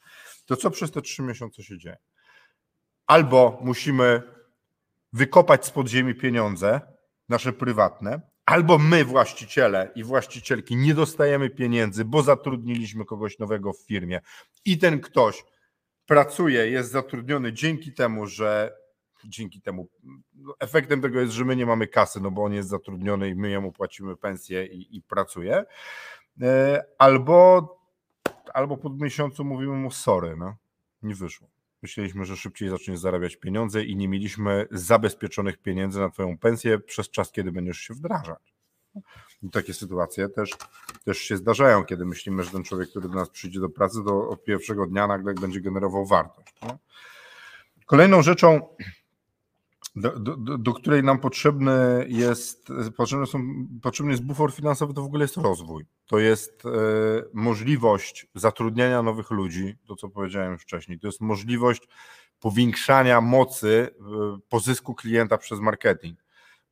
To 0.44 0.56
co 0.56 0.70
przez 0.70 0.90
te 0.90 1.02
trzy 1.02 1.22
miesiące 1.22 1.62
się 1.62 1.78
dzieje? 1.78 1.96
Albo 3.06 3.58
musimy 3.62 4.22
wykopać 5.12 5.66
z 5.66 5.70
podziemi 5.70 6.14
pieniądze, 6.14 6.80
nasze 7.28 7.52
prywatne, 7.52 8.20
albo 8.44 8.78
my, 8.78 9.04
właściciele 9.04 9.92
i 9.94 10.04
właścicielki, 10.04 10.76
nie 10.76 10.94
dostajemy 10.94 11.50
pieniędzy, 11.50 12.04
bo 12.04 12.22
zatrudniliśmy 12.22 13.04
kogoś 13.04 13.38
nowego 13.38 13.72
w 13.72 13.80
firmie 13.86 14.20
i 14.64 14.78
ten 14.78 15.00
ktoś 15.00 15.44
pracuje, 16.10 16.70
jest 16.70 16.90
zatrudniony 16.90 17.52
dzięki 17.52 17.92
temu, 17.92 18.26
że 18.26 18.76
dzięki 19.24 19.60
temu 19.60 19.88
no, 20.34 20.54
efektem 20.60 21.00
tego 21.00 21.20
jest, 21.20 21.32
że 21.32 21.44
my 21.44 21.56
nie 21.56 21.66
mamy 21.66 21.86
kasy, 21.86 22.20
no 22.20 22.30
bo 22.30 22.44
on 22.44 22.52
jest 22.52 22.68
zatrudniony 22.68 23.28
i 23.28 23.34
my 23.34 23.50
jemu 23.50 23.72
płacimy 23.72 24.16
pensję 24.16 24.66
i, 24.66 24.96
i 24.96 25.02
pracuje. 25.02 25.64
E, 26.42 26.84
albo, 26.98 27.68
albo 28.54 28.76
po 28.76 28.90
miesiącu 28.90 29.44
mówimy 29.44 29.72
mu 29.72 29.90
sorry, 29.90 30.36
no, 30.36 30.56
nie 31.02 31.14
wyszło. 31.14 31.48
Myśleliśmy, 31.82 32.24
że 32.24 32.36
szybciej 32.36 32.68
zaczniesz 32.68 32.98
zarabiać 32.98 33.36
pieniądze 33.36 33.84
i 33.84 33.96
nie 33.96 34.08
mieliśmy 34.08 34.66
zabezpieczonych 34.70 35.58
pieniędzy 35.58 36.00
na 36.00 36.10
Twoją 36.10 36.38
pensję 36.38 36.78
przez 36.78 37.10
czas, 37.10 37.32
kiedy 37.32 37.52
będziesz 37.52 37.78
się 37.78 37.94
wdrażać. 37.94 38.54
I 39.42 39.50
takie 39.50 39.74
sytuacje 39.74 40.28
też, 40.28 40.50
też 41.04 41.18
się 41.18 41.36
zdarzają, 41.36 41.84
kiedy 41.84 42.06
myślimy, 42.06 42.44
że 42.44 42.50
ten 42.50 42.64
człowiek, 42.64 42.90
który 42.90 43.08
do 43.08 43.14
nas 43.14 43.30
przyjdzie 43.30 43.60
do 43.60 43.68
pracy, 43.68 43.98
to 44.06 44.28
od 44.28 44.44
pierwszego 44.44 44.86
dnia 44.86 45.06
nagle 45.06 45.34
będzie 45.34 45.60
generował 45.60 46.06
wartość. 46.06 46.54
Nie? 46.62 46.78
Kolejną 47.86 48.22
rzeczą, 48.22 48.60
do, 49.96 50.18
do, 50.18 50.58
do, 50.58 50.72
której 50.72 51.02
nam 51.02 51.18
potrzebny 51.18 52.06
jest, 52.08 52.68
potrzebny, 52.96 53.26
są, 53.26 53.66
potrzebny 53.82 54.12
jest 54.12 54.24
bufor 54.24 54.52
finansowy, 54.52 54.94
to 54.94 55.02
w 55.02 55.06
ogóle 55.06 55.24
jest 55.24 55.36
rozwój. 55.36 55.86
To 56.06 56.18
jest 56.18 56.62
e, 56.66 56.70
możliwość 57.32 58.26
zatrudniania 58.34 59.02
nowych 59.02 59.30
ludzi, 59.30 59.76
to 59.86 59.96
co 59.96 60.08
powiedziałem 60.08 60.58
wcześniej, 60.58 60.98
to 60.98 61.06
jest 61.06 61.20
możliwość 61.20 61.88
powiększania 62.40 63.20
mocy 63.20 63.88
e, 64.00 64.38
pozysku 64.48 64.94
klienta 64.94 65.38
przez 65.38 65.60
marketing. 65.60 66.18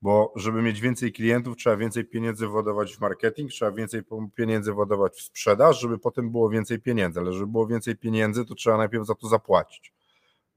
Bo 0.03 0.33
żeby 0.37 0.63
mieć 0.63 0.81
więcej 0.81 1.13
klientów, 1.13 1.57
trzeba 1.57 1.77
więcej 1.77 2.05
pieniędzy 2.05 2.47
władować 2.47 2.97
w 2.97 3.01
marketing, 3.01 3.51
trzeba 3.51 3.73
więcej 3.73 4.03
pieniędzy 4.35 4.73
władować 4.73 5.13
w 5.13 5.23
sprzedaż, 5.23 5.81
żeby 5.81 5.99
potem 5.99 6.31
było 6.31 6.51
więcej 6.51 6.81
pieniędzy. 6.81 7.21
Ale 7.21 7.33
żeby 7.33 7.47
było 7.47 7.67
więcej 7.67 7.97
pieniędzy, 7.97 8.45
to 8.45 8.55
trzeba 8.55 8.77
najpierw 8.77 9.07
za 9.07 9.15
to 9.15 9.29
zapłacić. 9.29 9.93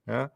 Nie? 0.08 0.30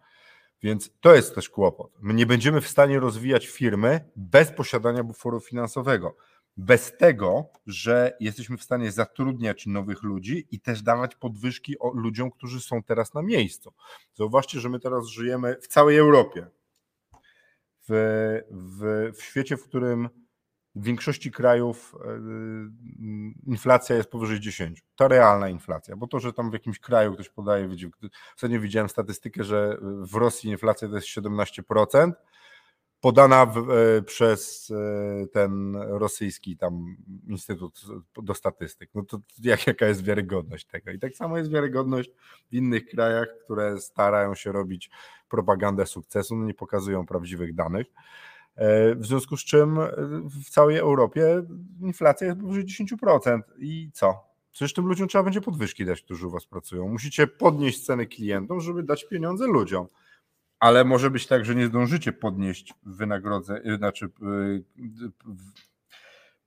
Więc 0.64 0.92
to 1.02 1.16
jest 1.16 1.36
też 1.36 1.50
kłopot. 1.50 1.92
My 2.02 2.14
nie 2.14 2.26
będziemy 2.26 2.62
w 2.62 2.68
stanie 2.68 3.00
rozwijać 3.00 3.48
firmy 3.48 4.10
bez 4.16 4.52
posiadania 4.52 5.04
buforu 5.04 5.40
finansowego. 5.40 6.16
Bez 6.58 6.98
tego, 6.98 7.50
że 7.68 8.18
jesteśmy 8.20 8.58
w 8.58 8.64
stanie 8.64 8.92
zatrudniać 8.92 9.66
nowych 9.66 10.04
ludzi 10.04 10.48
i 10.52 10.60
też 10.60 10.82
dawać 10.82 11.16
podwyżki 11.16 11.76
ludziom, 11.94 12.32
którzy 12.32 12.62
są 12.62 12.84
teraz 12.84 13.14
na 13.14 13.22
miejscu. 13.22 13.74
Zauważcie, 14.14 14.60
że 14.60 14.70
my 14.70 14.80
teraz 14.80 15.08
żyjemy 15.08 15.58
w 15.62 15.68
całej 15.68 15.98
Europie. 15.98 16.48
W, 17.90 18.42
w, 18.52 19.12
w 19.18 19.24
świecie, 19.24 19.58
w 19.58 19.64
którym 19.64 20.10
w 20.76 20.84
większości 20.84 21.32
krajów 21.32 21.96
e, 22.06 22.20
inflacja 23.48 23.96
jest 23.96 24.10
powyżej 24.10 24.40
10. 24.40 24.84
To 24.96 25.08
realna 25.08 25.50
inflacja, 25.50 25.96
bo 25.96 26.08
to, 26.08 26.20
że 26.20 26.34
tam 26.34 26.50
w 26.50 26.54
jakimś 26.54 26.80
kraju 26.80 27.14
ktoś 27.14 27.30
podaje, 27.30 27.70
ostatnio 28.36 28.60
widziałem 28.60 28.90
statystykę, 28.90 29.44
że 29.44 29.78
w 29.82 30.16
Rosji 30.16 30.50
inflacja 30.50 30.88
to 30.88 30.96
jest 30.96 31.08
17%, 31.08 32.12
podana 33.06 33.46
w, 33.46 33.58
e, 33.58 34.02
przez 34.02 34.72
e, 34.72 35.28
ten 35.28 35.76
rosyjski 35.76 36.58
tam 36.58 36.96
Instytut 37.28 37.82
do 38.24 38.34
Statystyk. 38.34 38.90
No 38.96 39.04
to 39.04 39.20
jak, 39.42 39.68
jaka 39.68 39.86
jest 39.86 40.04
wiarygodność 40.04 40.66
tego? 40.66 40.92
I 40.92 41.00
tak 41.00 41.16
samo 41.16 41.38
jest 41.38 41.52
wiarygodność 41.52 42.10
w 42.52 42.54
innych 42.54 42.86
krajach, 42.86 43.28
które 43.44 43.82
starają 43.82 44.36
się 44.36 44.52
robić 44.52 44.90
propagandę 45.30 45.86
sukcesu, 45.86 46.36
no 46.36 46.46
nie 46.46 46.54
pokazują 46.54 47.06
prawdziwych 47.06 47.56
danych. 47.56 47.88
E, 48.56 48.96
w 48.96 49.06
związku 49.06 49.38
z 49.38 49.44
czym 49.46 49.78
w 50.44 50.50
całej 50.50 50.78
Europie 50.78 51.44
inflacja 51.82 52.28
jest 52.28 52.40
powyżej 52.40 52.66
10%. 52.66 53.42
I 53.58 53.90
co? 53.94 54.24
Przecież 54.52 54.74
tym 54.74 54.86
ludziom 54.86 55.08
trzeba 55.08 55.24
będzie 55.24 55.42
podwyżki 55.42 55.86
dać, 55.86 56.02
którzy 56.02 56.28
u 56.28 56.30
Was 56.30 56.46
pracują. 56.46 56.88
Musicie 56.88 57.28
podnieść 57.28 57.86
ceny 57.86 58.06
klientom, 58.06 58.62
żeby 58.62 58.84
dać 58.84 59.08
pieniądze 59.08 59.48
ludziom. 59.48 59.88
Ale 60.60 60.86
może 60.86 61.12
być 61.12 61.28
tak, 61.28 61.46
że 61.46 61.56
nie 61.56 61.68
zdążycie 61.68 62.14
podnieść 62.14 62.74
wynagrodzeń, 62.84 63.58
znaczy 63.78 64.06
e, 64.06 64.10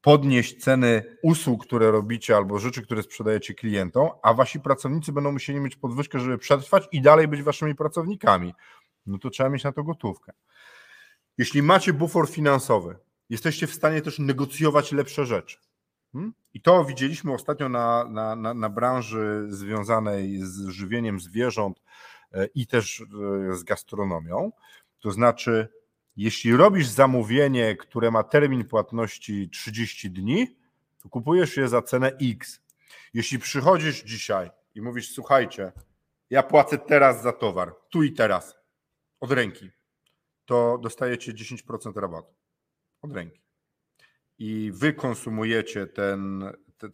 podnieść 0.01 0.63
ceny 0.65 1.17
usług, 1.23 1.67
które 1.67 1.91
robicie, 1.91 2.37
albo 2.37 2.59
rzeczy, 2.59 2.83
które 2.83 3.03
sprzedajecie 3.03 3.55
klientom, 3.55 4.09
a 4.23 4.35
wasi 4.35 4.61
pracownicy 4.61 5.13
będą 5.13 5.33
musieli 5.33 5.61
mieć 5.61 5.77
podwyżkę, 5.77 6.21
żeby 6.21 6.39
przetrwać 6.39 6.89
i 6.93 7.01
dalej 7.01 7.29
być 7.29 7.43
waszymi 7.43 7.75
pracownikami. 7.75 8.55
No 9.07 9.19
to 9.19 9.31
trzeba 9.31 9.49
mieć 9.49 9.65
na 9.65 9.73
to 9.73 9.85
gotówkę. 9.85 10.33
Jeśli 11.39 11.63
macie 11.63 11.93
bufor 11.93 12.29
finansowy, 12.29 12.97
jesteście 13.29 13.67
w 13.67 13.75
stanie 13.75 14.03
też 14.03 14.19
negocjować 14.19 14.93
lepsze 14.93 15.27
rzeczy. 15.27 15.57
Hmm? 16.13 16.33
I 16.55 16.61
to 16.61 16.85
widzieliśmy 16.85 17.33
ostatnio 17.33 17.69
na, 17.69 18.05
na, 18.05 18.37
na, 18.37 18.55
na 18.55 18.69
branży 18.69 19.47
związanej 19.49 20.39
z 20.43 20.69
żywieniem 20.69 21.21
zwierząt 21.21 21.83
i 22.55 22.67
też 22.67 23.01
e, 23.01 23.57
z 23.57 23.63
gastronomią. 23.63 24.53
To 25.01 25.11
znaczy, 25.11 25.69
jeśli 26.17 26.57
robisz 26.57 26.87
zamówienie, 26.87 27.77
które 27.77 28.11
ma 28.11 28.23
termin 28.23 28.65
płatności 28.65 29.51
30 29.51 30.11
dni, 30.11 30.57
to 31.03 31.09
kupujesz 31.09 31.57
je 31.57 31.69
za 31.69 31.83
cenę 31.83 32.13
X. 32.23 32.61
Jeśli 33.15 33.39
przychodzisz 33.39 34.03
dzisiaj 34.03 34.51
i 34.75 34.83
mówisz, 34.83 35.13
słuchajcie, 35.13 35.73
ja 36.31 36.43
płacę 36.43 36.79
teraz 36.79 37.23
za 37.23 37.33
towar, 37.33 37.75
tu 37.91 38.03
i 38.03 38.13
teraz, 38.13 38.57
od 39.21 39.33
ręki 39.33 39.71
to 40.45 40.79
dostajecie 40.83 41.33
10% 41.33 41.97
rabatu 41.97 42.35
od 43.03 43.13
ręki. 43.13 43.41
I 44.39 44.71
wy 44.75 44.93
konsumujecie 44.93 45.87
ten, 45.87 46.45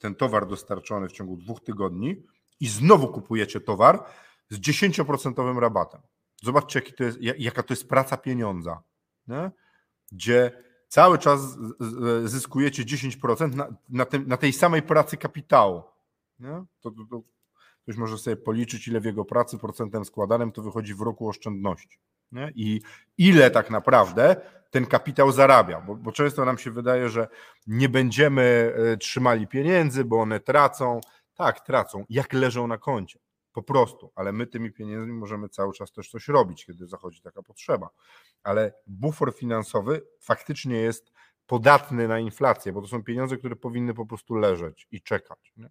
ten 0.01 0.15
towar 0.15 0.47
dostarczony 0.47 1.09
w 1.09 1.13
ciągu 1.13 1.37
dwóch 1.37 1.61
tygodni 1.61 2.27
i 2.61 2.69
znowu 2.69 3.09
kupujecie 3.09 3.61
towar 3.61 4.05
z 4.51 4.61
10% 4.61 5.59
rabatem. 5.59 6.01
Zobaczcie, 6.43 6.79
jaki 6.79 6.93
to 6.93 7.05
jest, 7.05 7.19
jaka 7.21 7.63
to 7.63 7.73
jest 7.73 7.89
praca 7.89 8.17
pieniądza, 8.17 8.83
nie? 9.27 9.51
gdzie 10.13 10.63
cały 10.89 11.19
czas 11.19 11.41
zyskujecie 12.25 12.85
10% 12.85 13.55
na, 13.55 13.69
na, 13.89 14.05
tym, 14.05 14.29
na 14.29 14.37
tej 14.37 14.53
samej 14.53 14.83
pracy 14.83 15.17
kapitału. 15.17 15.83
To, 16.81 16.91
to, 16.91 17.05
to 17.11 17.23
ktoś 17.83 17.97
może 17.97 18.19
sobie 18.19 18.37
policzyć, 18.37 18.89
ile 18.89 19.01
w 19.01 19.05
jego 19.05 19.25
pracy 19.25 19.59
procentem 19.59 20.05
składanym 20.05 20.53
to 20.53 20.63
wychodzi 20.63 20.95
w 20.95 21.01
roku 21.01 21.29
oszczędności 21.29 21.99
nie? 22.33 22.53
i 22.55 22.81
ile 23.19 23.51
tak 23.51 23.71
naprawdę 23.71 24.37
ten 24.71 24.87
kapitał 24.87 25.33
zarabia, 25.33 25.81
bo, 25.81 25.95
bo 25.95 26.13
często 26.13 26.45
nam 26.45 26.59
się 26.59 26.71
wydaje, 26.71 27.09
że 27.09 27.29
nie 27.67 27.89
będziemy 27.89 28.75
e, 28.93 28.97
trzymali 28.97 29.47
pieniędzy, 29.47 30.05
bo 30.05 30.21
one 30.21 30.41
tracą. 30.41 31.01
Tak, 31.35 31.61
tracą, 31.61 32.05
jak 32.11 32.33
leżą 32.33 32.67
na 32.67 32.79
koncie. 32.79 33.19
Po 33.55 33.63
prostu, 33.63 34.13
ale 34.15 34.33
my 34.33 34.47
tymi 34.47 34.73
pieniędzmi 34.73 35.13
możemy 35.13 35.49
cały 35.49 35.73
czas 35.73 35.93
też 35.93 36.09
coś 36.09 36.29
robić, 36.29 36.67
kiedy 36.67 36.87
zachodzi 36.87 37.21
taka 37.21 37.43
potrzeba. 37.43 37.89
Ale 38.43 38.75
bufor 38.87 39.35
finansowy 39.35 40.03
faktycznie 40.21 40.77
jest 40.77 41.13
podatny 41.47 42.09
na 42.09 42.19
inflację, 42.19 42.73
bo 42.73 42.81
to 42.81 42.89
są 42.89 43.03
pieniądze, 43.03 43.37
które 43.37 43.57
powinny 43.57 43.95
po 43.95 44.07
prostu 44.07 44.35
leżeć 44.35 44.89
i 44.91 45.03
czekać. 45.03 45.53
Nie? 45.57 45.69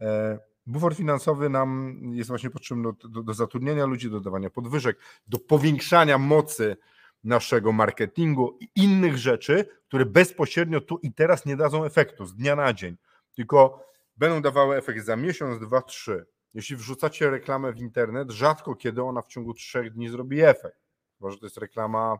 E, 0.00 0.38
Bufor 0.66 0.94
finansowy 0.94 1.48
nam 1.48 2.00
jest 2.12 2.28
właśnie 2.28 2.50
potrzebny 2.50 2.82
do, 2.82 3.08
do, 3.08 3.22
do 3.22 3.34
zatrudnienia 3.34 3.86
ludzi, 3.86 4.10
do 4.10 4.20
dawania 4.20 4.50
podwyżek, 4.50 4.98
do 5.26 5.38
powiększania 5.38 6.18
mocy 6.18 6.76
naszego 7.24 7.72
marketingu 7.72 8.58
i 8.60 8.68
innych 8.76 9.18
rzeczy, 9.18 9.68
które 9.88 10.06
bezpośrednio 10.06 10.80
tu 10.80 10.98
i 10.98 11.12
teraz 11.12 11.46
nie 11.46 11.56
dadzą 11.56 11.84
efektu 11.84 12.26
z 12.26 12.34
dnia 12.34 12.56
na 12.56 12.72
dzień, 12.72 12.96
tylko 13.34 13.86
będą 14.16 14.42
dawały 14.42 14.76
efekt 14.76 15.04
za 15.04 15.16
miesiąc, 15.16 15.60
dwa, 15.60 15.82
trzy. 15.82 16.26
Jeśli 16.54 16.76
wrzucacie 16.76 17.30
reklamę 17.30 17.72
w 17.72 17.78
internet, 17.78 18.30
rzadko 18.30 18.74
kiedy 18.74 19.02
ona 19.02 19.22
w 19.22 19.28
ciągu 19.28 19.54
trzech 19.54 19.92
dni 19.92 20.08
zrobi 20.08 20.40
efekt. 20.40 20.80
Chyba, 21.18 21.30
że 21.30 21.38
to 21.38 21.46
jest 21.46 21.58
reklama 21.58 22.16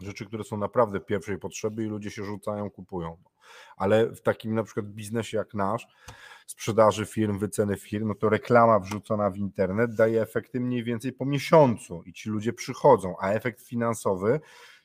rzeczy, 0.00 0.26
które 0.26 0.44
są 0.44 0.56
naprawdę 0.56 1.00
pierwszej 1.00 1.38
potrzeby 1.38 1.84
i 1.84 1.86
ludzie 1.86 2.10
się 2.10 2.24
rzucają, 2.24 2.70
kupują. 2.70 3.16
Ale 3.76 4.10
w 4.10 4.22
takim 4.22 4.54
na 4.54 4.62
przykład 4.62 4.86
biznesie 4.86 5.36
jak 5.36 5.54
nasz, 5.54 5.86
sprzedaży 6.46 7.06
firm, 7.06 7.38
wyceny 7.38 7.76
firm, 7.76 8.08
no 8.08 8.14
to 8.14 8.28
reklama 8.28 8.78
wrzucona 8.78 9.30
w 9.30 9.36
internet 9.36 9.94
daje 9.94 10.22
efekty 10.22 10.60
mniej 10.60 10.84
więcej 10.84 11.12
po 11.12 11.26
miesiącu 11.26 12.02
i 12.02 12.12
ci 12.12 12.30
ludzie 12.30 12.52
przychodzą, 12.52 13.14
a 13.20 13.30
efekt 13.30 13.62
finansowy 13.62 14.40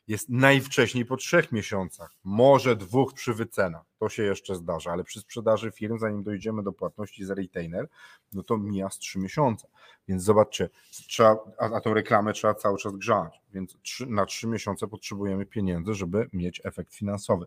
jest 0.08 0.30
najwcześniej 0.30 1.06
po 1.06 1.18
trzech 1.18 1.52
miesiącach, 1.52 2.16
może 2.24 2.76
dwóch 2.76 3.14
przy 3.14 3.34
wycenach. 3.34 3.82
To 4.00 4.10
się 4.10 4.24
jeszcze 4.24 4.56
zdarza, 4.56 4.92
ale 4.92 5.04
przy 5.04 5.20
sprzedaży 5.20 5.72
firm, 5.72 6.00
zanim 6.00 6.24
dojdziemy 6.24 6.64
do 6.64 6.74
płatności 6.74 7.26
za 7.26 7.34
retainer, 7.34 7.88
no 8.34 8.44
to 8.44 8.58
mija 8.58 8.90
z 8.90 8.98
trzy 8.98 9.20
miesiące. 9.20 9.68
Więc 10.08 10.24
zobaczcie, 10.24 10.70
trzeba, 11.08 11.38
a, 11.58 11.82
tą 11.82 11.94
reklamę 11.94 12.34
trzeba 12.34 12.54
cały 12.54 12.78
czas 12.78 12.96
grzać, 12.96 13.42
więc 13.54 13.78
na 14.08 14.26
trzy 14.26 14.48
miesiące 14.48 14.88
potrzebujemy 14.88 15.46
pieniędzy, 15.46 15.94
żeby 15.94 16.30
mieć 16.34 16.62
efekt 16.64 16.96
finansowy. 16.96 17.46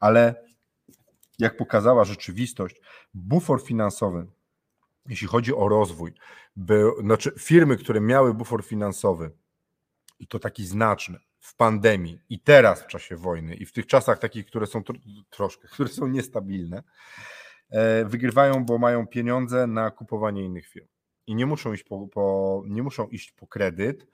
Ale 0.00 0.44
jak 1.38 1.56
pokazała 1.56 2.04
rzeczywistość, 2.04 2.80
bufor 3.14 3.62
finansowy, 3.62 4.26
jeśli 5.08 5.26
chodzi 5.26 5.54
o 5.54 5.68
rozwój, 5.68 6.14
był, 6.56 7.02
znaczy 7.02 7.32
firmy, 7.38 7.76
które 7.76 8.00
miały 8.00 8.34
bufor 8.34 8.64
finansowy, 8.64 9.30
i 10.18 10.26
to 10.26 10.38
taki 10.38 10.66
znaczny, 10.66 11.18
w 11.42 11.56
pandemii 11.56 12.20
i 12.28 12.40
teraz 12.40 12.82
w 12.82 12.86
czasie 12.86 13.16
wojny 13.16 13.54
i 13.54 13.66
w 13.66 13.72
tych 13.72 13.86
czasach 13.86 14.18
takich, 14.18 14.46
które 14.46 14.66
są 14.66 14.84
tro, 14.84 14.94
troszkę, 15.30 15.68
które 15.68 15.88
są 15.88 16.06
niestabilne, 16.06 16.82
e, 17.70 18.04
wygrywają, 18.04 18.64
bo 18.64 18.78
mają 18.78 19.06
pieniądze 19.06 19.66
na 19.66 19.90
kupowanie 19.90 20.44
innych 20.44 20.68
firm. 20.68 20.86
I 21.26 21.34
nie 21.34 21.46
muszą 21.46 21.72
iść 21.72 21.84
po, 21.84 22.08
po, 22.08 22.62
nie 22.66 22.82
muszą 22.82 23.08
iść 23.08 23.32
po 23.32 23.46
kredyt, 23.46 24.06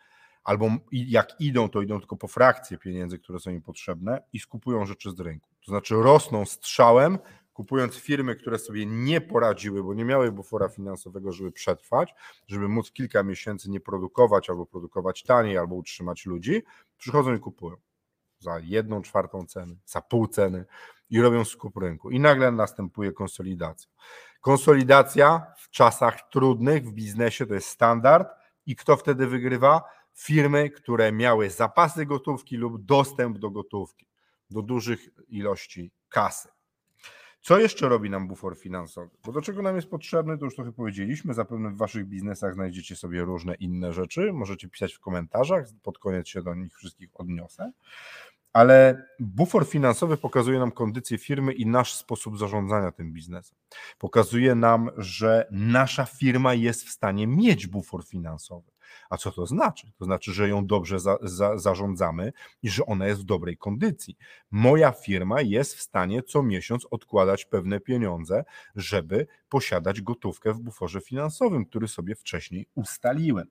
albo 0.45 0.71
jak 0.93 1.41
idą, 1.41 1.69
to 1.69 1.83
idą 1.83 1.99
tylko 1.99 2.17
po 2.17 2.29
frakcje 2.29 2.79
pieniędzy, 2.79 3.19
które 3.19 3.39
są 3.39 3.51
im 3.51 3.63
potrzebne 3.63 4.23
i 4.33 4.39
skupują 4.39 4.87
rzeczy 4.87 5.11
z 5.11 5.21
rynku. 5.21 5.49
To 5.65 5.71
znaczy 5.71 5.95
rosną 5.95 6.47
strzałem, 6.47 7.19
kupując 7.53 7.97
firmy, 7.97 8.37
które 8.37 8.59
sobie 8.59 8.87
nie 8.87 9.21
poradziły, 9.21 9.83
bo 9.83 9.95
nie 9.95 10.05
miały 10.05 10.33
bufora 10.33 10.69
finansowego, 10.69 11.33
żeby 11.33 11.53
przetrwać, 11.53 12.15
żeby 12.47 12.69
móc 12.69 12.93
kilka 12.93 13.23
miesięcy 13.23 13.71
nie 13.71 13.81
produkować, 13.81 14.51
albo 14.51 14.67
produkować 14.67 15.23
taniej, 15.23 15.59
albo 15.59 15.75
utrzymać 15.75 16.27
ludzi, 16.27 16.63
przychodzą 16.99 17.35
i 17.35 17.39
kupują 17.39 17.77
za 18.39 18.59
jedną 18.59 19.03
czwartą 19.03 19.47
ceny, 19.47 19.77
za 19.87 20.01
pół 20.01 20.29
ceny 20.29 20.65
i 21.11 21.21
robią 21.21 21.45
skup 21.45 21.77
rynku. 21.77 22.11
I 22.11 22.21
nagle 22.21 22.53
następuje 22.53 23.13
konsolidacja. 23.13 23.91
Konsolidacja 24.41 25.47
w 25.59 25.71
czasach 25.71 26.29
trudnych 26.31 26.89
w 26.89 26.93
biznesie 26.93 27.47
to 27.47 27.55
jest 27.55 27.69
standard 27.69 28.29
i 28.67 28.77
kto 28.77 28.97
wtedy 28.97 29.27
wygrywa? 29.27 29.83
Firmy, 30.15 30.71
które 30.71 31.13
miały 31.13 31.51
zapasy 31.51 32.07
gotówki 32.07 32.57
lub 32.57 32.85
dostęp 32.85 33.39
do 33.39 33.51
gotówki, 33.51 34.07
do 34.51 34.63
dużych 34.63 35.09
ilości 35.29 35.93
kasy. 36.09 36.49
Co 37.41 37.59
jeszcze 37.59 37.89
robi 37.89 38.11
nam 38.11 38.29
bufor 38.29 38.59
finansowy? 38.59 39.11
Bo 39.25 39.33
do 39.33 39.43
czego 39.43 39.63
nam 39.63 39.77
jest 39.77 39.91
potrzebny, 39.91 40.39
to 40.39 40.45
już 40.45 40.55
trochę 40.55 40.73
powiedzieliśmy. 40.73 41.35
Zapewne 41.35 41.71
w 41.71 41.77
Waszych 41.77 42.07
biznesach 42.07 42.55
znajdziecie 42.55 42.97
sobie 42.97 43.21
różne 43.23 43.55
inne 43.55 43.93
rzeczy. 43.93 44.33
Możecie 44.33 44.69
pisać 44.69 44.95
w 44.95 45.01
komentarzach, 45.01 45.67
pod 45.83 45.99
koniec 45.99 46.29
się 46.29 46.43
do 46.43 46.55
nich 46.55 46.77
wszystkich 46.77 47.09
odniosę. 47.15 47.73
Ale 48.53 49.07
bufor 49.21 49.67
finansowy 49.67 50.17
pokazuje 50.17 50.59
nam 50.59 50.73
kondycję 50.73 51.19
firmy 51.19 51.53
i 51.53 51.67
nasz 51.67 51.95
sposób 51.95 52.39
zarządzania 52.39 52.93
tym 52.93 53.13
biznesem. 53.13 53.59
Pokazuje 53.99 54.55
nam, 54.55 54.91
że 54.97 55.49
nasza 55.51 56.05
firma 56.05 56.55
jest 56.55 56.85
w 56.85 56.91
stanie 56.91 57.27
mieć 57.27 57.67
bufor 57.67 58.05
finansowy. 58.05 58.71
A 59.11 59.17
co 59.17 59.33
to 59.33 59.47
znaczy? 59.47 59.93
To 59.99 60.05
znaczy, 60.05 60.33
że 60.33 60.49
ją 60.49 60.67
dobrze 60.67 61.01
za, 61.01 61.19
za, 61.23 61.59
zarządzamy 61.59 62.33
i 62.63 62.71
że 62.71 62.87
ona 62.87 63.07
jest 63.07 63.21
w 63.21 63.25
dobrej 63.25 63.57
kondycji. 63.57 64.17
Moja 64.51 64.93
firma 64.93 65.41
jest 65.41 65.75
w 65.75 65.81
stanie 65.81 66.23
co 66.23 66.43
miesiąc 66.43 66.87
odkładać 66.91 67.45
pewne 67.45 67.81
pieniądze, 67.81 68.45
żeby 68.77 69.27
posiadać 69.49 70.01
gotówkę 70.01 70.53
w 70.53 70.61
buforze 70.61 71.01
finansowym, 71.01 71.67
który 71.67 71.89
sobie 71.89 72.15
wcześniej 72.15 72.67
ustaliłem. 72.75 73.47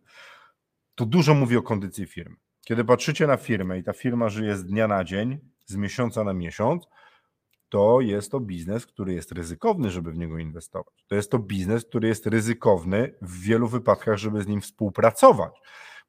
To 0.95 1.05
dużo 1.05 1.33
mówi 1.33 1.57
o 1.57 1.61
kondycji 1.61 2.05
firmy. 2.05 2.35
Kiedy 2.65 2.83
patrzycie 2.83 3.27
na 3.27 3.37
firmę 3.37 3.79
i 3.79 3.83
ta 3.83 3.93
firma 3.93 4.29
żyje 4.29 4.57
z 4.57 4.65
dnia 4.65 4.87
na 4.87 5.03
dzień, 5.03 5.39
z 5.65 5.75
miesiąca 5.75 6.23
na 6.23 6.33
miesiąc, 6.33 6.87
to 7.69 8.01
jest 8.01 8.31
to 8.31 8.39
biznes, 8.39 8.85
który 8.85 9.13
jest 9.13 9.31
ryzykowny, 9.31 9.91
żeby 9.91 10.11
w 10.11 10.17
niego 10.17 10.37
inwestować. 10.37 11.05
To 11.07 11.15
jest 11.15 11.31
to 11.31 11.39
biznes, 11.39 11.85
który 11.85 12.07
jest 12.07 12.27
ryzykowny 12.27 13.13
w 13.21 13.41
wielu 13.41 13.67
wypadkach, 13.67 14.17
żeby 14.17 14.41
z 14.41 14.47
nim 14.47 14.61
współpracować. 14.61 15.61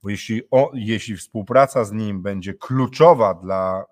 Bo 0.03 0.11
jeśli, 0.11 0.43
o, 0.51 0.71
jeśli 0.75 1.17
współpraca 1.17 1.85
z 1.85 1.93
nim 1.93 2.23
będzie 2.23 2.55
kluczowa 2.55 3.35
dla 3.35 3.85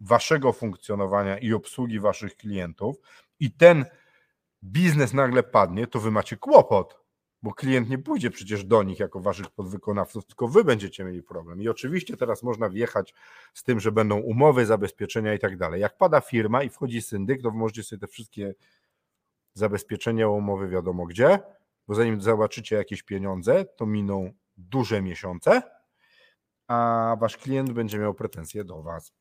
waszego 0.00 0.52
funkcjonowania 0.52 1.38
i 1.38 1.52
obsługi 1.52 2.00
waszych 2.00 2.36
klientów, 2.36 2.96
i 3.40 3.50
ten 3.50 3.84
biznes 4.64 5.12
nagle 5.12 5.42
padnie, 5.42 5.86
to 5.86 6.00
wy 6.00 6.10
macie 6.10 6.36
kłopot 6.36 7.03
bo 7.44 7.54
klient 7.54 7.90
nie 7.90 7.98
pójdzie 7.98 8.30
przecież 8.30 8.64
do 8.64 8.82
nich 8.82 8.98
jako 8.98 9.20
waszych 9.20 9.50
podwykonawców, 9.50 10.26
tylko 10.26 10.48
wy 10.48 10.64
będziecie 10.64 11.04
mieli 11.04 11.22
problem. 11.22 11.62
I 11.62 11.68
oczywiście 11.68 12.16
teraz 12.16 12.42
można 12.42 12.68
wjechać 12.68 13.14
z 13.54 13.62
tym, 13.62 13.80
że 13.80 13.92
będą 13.92 14.20
umowy, 14.20 14.66
zabezpieczenia 14.66 15.34
i 15.34 15.38
tak 15.38 15.56
dalej. 15.56 15.80
Jak 15.80 15.96
pada 15.98 16.20
firma 16.20 16.62
i 16.62 16.68
wchodzi 16.68 17.02
syndyk, 17.02 17.42
to 17.42 17.50
możecie 17.50 17.82
sobie 17.82 18.00
te 18.00 18.06
wszystkie 18.06 18.54
zabezpieczenia, 19.54 20.28
umowy 20.28 20.68
wiadomo 20.68 21.06
gdzie, 21.06 21.38
bo 21.88 21.94
zanim 21.94 22.20
zobaczycie 22.20 22.76
jakieś 22.76 23.02
pieniądze, 23.02 23.64
to 23.64 23.86
miną 23.86 24.32
duże 24.56 25.02
miesiące, 25.02 25.62
a 26.68 27.16
wasz 27.20 27.36
klient 27.36 27.72
będzie 27.72 27.98
miał 27.98 28.14
pretensje 28.14 28.64
do 28.64 28.82
was. 28.82 29.12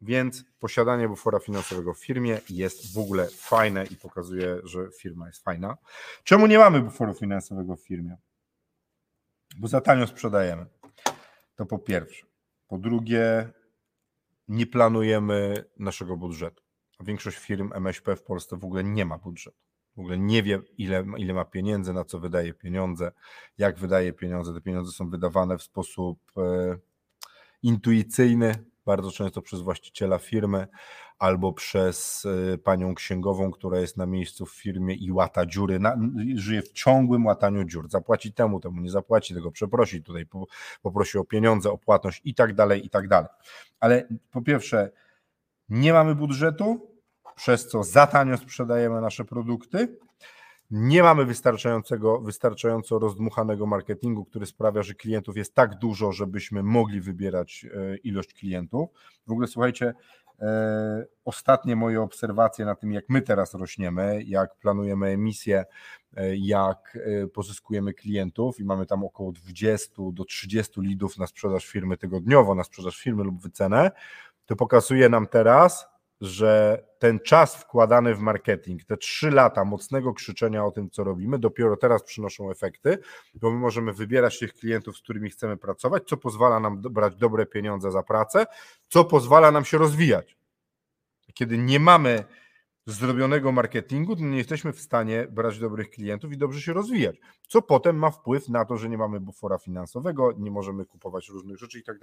Więc 0.00 0.44
posiadanie 0.58 1.08
bufora 1.08 1.38
finansowego 1.38 1.94
w 1.94 1.98
firmie 1.98 2.40
jest 2.50 2.94
w 2.94 2.98
ogóle 2.98 3.28
fajne 3.28 3.86
i 3.86 3.96
pokazuje, 3.96 4.60
że 4.64 4.88
firma 5.00 5.26
jest 5.26 5.44
fajna. 5.44 5.76
Czemu 6.24 6.46
nie 6.46 6.58
mamy 6.58 6.80
buforu 6.80 7.14
finansowego 7.14 7.76
w 7.76 7.80
firmie? 7.80 8.16
Bo 9.56 9.68
za 9.68 9.80
tanio 9.80 10.06
sprzedajemy. 10.06 10.66
To 11.56 11.66
po 11.66 11.78
pierwsze. 11.78 12.26
Po 12.68 12.78
drugie, 12.78 13.52
nie 14.48 14.66
planujemy 14.66 15.64
naszego 15.78 16.16
budżetu. 16.16 16.62
Większość 17.00 17.38
firm 17.38 17.72
MŚP 17.74 18.16
w 18.16 18.22
Polsce 18.22 18.56
w 18.56 18.64
ogóle 18.64 18.84
nie 18.84 19.04
ma 19.04 19.18
budżetu. 19.18 19.58
W 19.96 20.00
ogóle 20.00 20.18
nie 20.18 20.42
wie, 20.42 20.60
ile, 20.78 21.04
ile 21.16 21.34
ma 21.34 21.44
pieniędzy, 21.44 21.92
na 21.92 22.04
co 22.04 22.20
wydaje 22.20 22.54
pieniądze, 22.54 23.12
jak 23.58 23.78
wydaje 23.78 24.12
pieniądze. 24.12 24.54
Te 24.54 24.60
pieniądze 24.60 24.92
są 24.92 25.10
wydawane 25.10 25.58
w 25.58 25.62
sposób 25.62 26.18
e, 26.36 26.78
intuicyjny, 27.62 28.64
bardzo 28.86 29.10
często 29.10 29.42
przez 29.42 29.60
właściciela 29.60 30.18
firmy 30.18 30.66
albo 31.18 31.52
przez 31.52 32.24
y, 32.24 32.58
panią 32.58 32.94
księgową, 32.94 33.50
która 33.50 33.80
jest 33.80 33.96
na 33.96 34.06
miejscu 34.06 34.46
w 34.46 34.54
firmie 34.54 34.94
i 34.94 35.12
łata 35.12 35.46
dziury, 35.46 35.78
na, 35.78 35.96
żyje 36.34 36.62
w 36.62 36.72
ciągłym 36.72 37.26
łataniu 37.26 37.64
dziur. 37.64 37.90
Zapłaci 37.90 38.32
temu, 38.32 38.60
temu 38.60 38.80
nie 38.80 38.90
zapłaci 38.90 39.34
tego, 39.34 39.50
przeprosi 39.50 40.02
tutaj, 40.02 40.26
poprosi 40.82 41.18
o 41.18 41.24
pieniądze, 41.24 41.70
o 41.70 41.78
płatność 41.78 42.20
i 42.24 42.34
tak 42.34 42.54
dalej, 42.54 42.86
i 42.86 42.90
tak 42.90 43.08
dalej. 43.08 43.28
Ale 43.80 44.08
po 44.30 44.42
pierwsze, 44.42 44.90
nie 45.68 45.92
mamy 45.92 46.14
budżetu, 46.14 46.96
przez 47.36 47.68
co 47.68 47.84
za 47.84 48.06
tanio 48.06 48.36
sprzedajemy 48.36 49.00
nasze 49.00 49.24
produkty 49.24 49.98
nie 50.70 51.02
mamy 51.02 51.24
wystarczającego, 51.24 52.20
wystarczająco 52.20 52.98
rozdmuchanego 52.98 53.66
marketingu, 53.66 54.24
który 54.24 54.46
sprawia, 54.46 54.82
że 54.82 54.94
klientów 54.94 55.36
jest 55.36 55.54
tak 55.54 55.78
dużo, 55.78 56.12
żebyśmy 56.12 56.62
mogli 56.62 57.00
wybierać 57.00 57.66
e, 57.74 57.96
ilość 57.96 58.34
klientów. 58.34 58.88
W 59.26 59.32
ogóle 59.32 59.46
słuchajcie, 59.46 59.94
e, 60.40 61.06
ostatnie 61.24 61.76
moje 61.76 62.02
obserwacje 62.02 62.64
na 62.64 62.74
tym, 62.74 62.92
jak 62.92 63.04
my 63.08 63.22
teraz 63.22 63.54
rośniemy, 63.54 64.22
jak 64.22 64.56
planujemy 64.56 65.06
emisję, 65.06 65.64
e, 66.16 66.36
jak 66.36 66.98
pozyskujemy 67.34 67.94
klientów 67.94 68.60
i 68.60 68.64
mamy 68.64 68.86
tam 68.86 69.04
około 69.04 69.32
20 69.32 70.02
do 70.12 70.24
30 70.24 70.80
lidów 70.80 71.18
na 71.18 71.26
sprzedaż 71.26 71.66
firmy 71.66 71.96
tygodniowo, 71.96 72.54
na 72.54 72.64
sprzedaż 72.64 72.96
firmy 72.96 73.24
lub 73.24 73.42
wycenę, 73.42 73.90
to 74.46 74.56
pokazuje 74.56 75.08
nam 75.08 75.26
teraz, 75.26 75.86
że 76.20 76.84
ten 76.98 77.20
czas 77.20 77.56
wkładany 77.56 78.14
w 78.14 78.20
marketing, 78.20 78.84
te 78.84 78.96
trzy 78.96 79.30
lata 79.30 79.64
mocnego 79.64 80.14
krzyczenia 80.14 80.64
o 80.64 80.70
tym, 80.70 80.90
co 80.90 81.04
robimy, 81.04 81.38
dopiero 81.38 81.76
teraz 81.76 82.02
przynoszą 82.02 82.50
efekty, 82.50 82.98
bo 83.34 83.50
my 83.50 83.58
możemy 83.58 83.92
wybierać 83.92 84.38
tych 84.38 84.54
klientów, 84.54 84.96
z 84.96 85.02
którymi 85.02 85.30
chcemy 85.30 85.56
pracować, 85.56 86.02
co 86.06 86.16
pozwala 86.16 86.60
nam 86.60 86.82
brać 86.82 87.16
dobre 87.16 87.46
pieniądze 87.46 87.90
za 87.90 88.02
pracę, 88.02 88.46
co 88.88 89.04
pozwala 89.04 89.50
nam 89.50 89.64
się 89.64 89.78
rozwijać. 89.78 90.36
Kiedy 91.34 91.58
nie 91.58 91.80
mamy 91.80 92.24
zrobionego 92.86 93.52
marketingu, 93.52 94.16
to 94.16 94.22
nie 94.22 94.38
jesteśmy 94.38 94.72
w 94.72 94.80
stanie 94.80 95.26
brać 95.30 95.58
dobrych 95.58 95.90
klientów 95.90 96.32
i 96.32 96.38
dobrze 96.38 96.60
się 96.60 96.72
rozwijać, 96.72 97.16
co 97.48 97.62
potem 97.62 97.96
ma 97.96 98.10
wpływ 98.10 98.48
na 98.48 98.64
to, 98.64 98.76
że 98.76 98.88
nie 98.88 98.98
mamy 98.98 99.20
bufora 99.20 99.58
finansowego, 99.58 100.32
nie 100.38 100.50
możemy 100.50 100.84
kupować 100.84 101.28
różnych 101.28 101.58
rzeczy 101.58 101.78
i 101.78 101.82
tak 101.82 101.98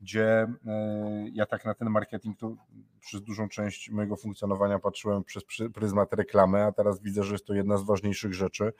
Gdzie 0.00 0.46
e, 0.66 1.28
ja 1.32 1.46
tak 1.46 1.64
na 1.64 1.74
ten 1.74 1.90
marketing 1.90 2.38
to 2.38 2.56
przez 3.00 3.22
dużą 3.22 3.48
część 3.48 3.90
mojego 3.90 4.16
funkcjonowania 4.16 4.78
patrzyłem 4.78 5.24
przez 5.24 5.44
pryzmat 5.74 6.14
reklamy, 6.14 6.64
a 6.64 6.72
teraz 6.72 7.00
widzę, 7.00 7.24
że 7.24 7.32
jest 7.32 7.46
to 7.46 7.54
jedna 7.54 7.78
z 7.78 7.82
ważniejszych 7.82 8.34
rzeczy 8.34 8.72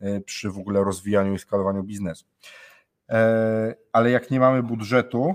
e, 0.00 0.20
przy 0.20 0.50
w 0.50 0.58
ogóle 0.58 0.84
rozwijaniu 0.84 1.34
i 1.34 1.38
skalowaniu 1.38 1.82
biznesu. 1.82 2.24
E, 3.08 3.74
ale 3.92 4.10
jak 4.10 4.30
nie 4.30 4.40
mamy 4.40 4.62
budżetu, 4.62 5.34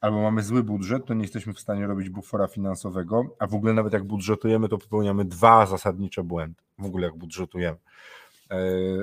albo 0.00 0.22
mamy 0.22 0.42
zły 0.42 0.62
budżet, 0.62 1.06
to 1.06 1.14
nie 1.14 1.22
jesteśmy 1.22 1.52
w 1.52 1.60
stanie 1.60 1.86
robić 1.86 2.08
bufora 2.08 2.46
finansowego, 2.46 3.36
a 3.38 3.46
w 3.46 3.54
ogóle 3.54 3.72
nawet 3.72 3.92
jak 3.92 4.04
budżetujemy, 4.04 4.68
to 4.68 4.78
popełniamy 4.78 5.24
dwa 5.24 5.66
zasadnicze 5.66 6.22
błędy. 6.22 6.62
W 6.78 6.84
ogóle 6.84 7.06
jak 7.06 7.16
budżetujemy. 7.16 7.78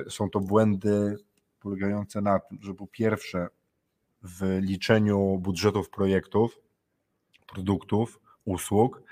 Są 0.10 0.30
to 0.30 0.40
błędy 0.40 1.18
polegające 1.60 2.22
na 2.22 2.40
tym, 2.40 2.58
że 2.62 2.74
po 2.74 2.88
pierwsze 2.88 3.48
w 4.26 4.60
liczeniu 4.62 5.38
budżetów 5.38 5.90
projektów, 5.90 6.60
produktów, 7.48 8.20
usług 8.46 9.04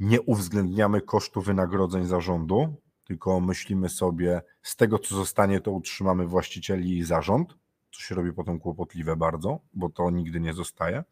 nie 0.00 0.20
uwzględniamy 0.20 1.00
kosztu 1.00 1.40
wynagrodzeń 1.40 2.06
zarządu, 2.06 2.74
tylko 3.04 3.40
myślimy 3.40 3.88
sobie, 3.88 4.42
z 4.62 4.76
tego 4.76 4.98
co 4.98 5.14
zostanie, 5.14 5.60
to 5.60 5.70
utrzymamy 5.70 6.26
właścicieli 6.26 6.98
i 6.98 7.04
zarząd, 7.04 7.54
co 7.92 8.00
się 8.00 8.14
robi 8.14 8.32
potem 8.32 8.60
kłopotliwe 8.60 9.16
bardzo, 9.16 9.58
bo 9.74 9.88
to 9.88 10.10
nigdy 10.10 10.40
nie 10.40 10.52
zostaje, 10.52 11.04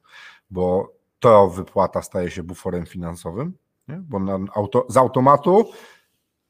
bo 0.51 0.93
to 1.19 1.49
wypłata 1.51 2.03
staje 2.03 2.31
się 2.31 2.43
buforem 2.43 2.87
finansowym, 2.87 3.53
nie? 3.89 3.97
bo 3.97 4.21
auto, 4.55 4.87
z 4.89 4.97
automatu 4.97 5.71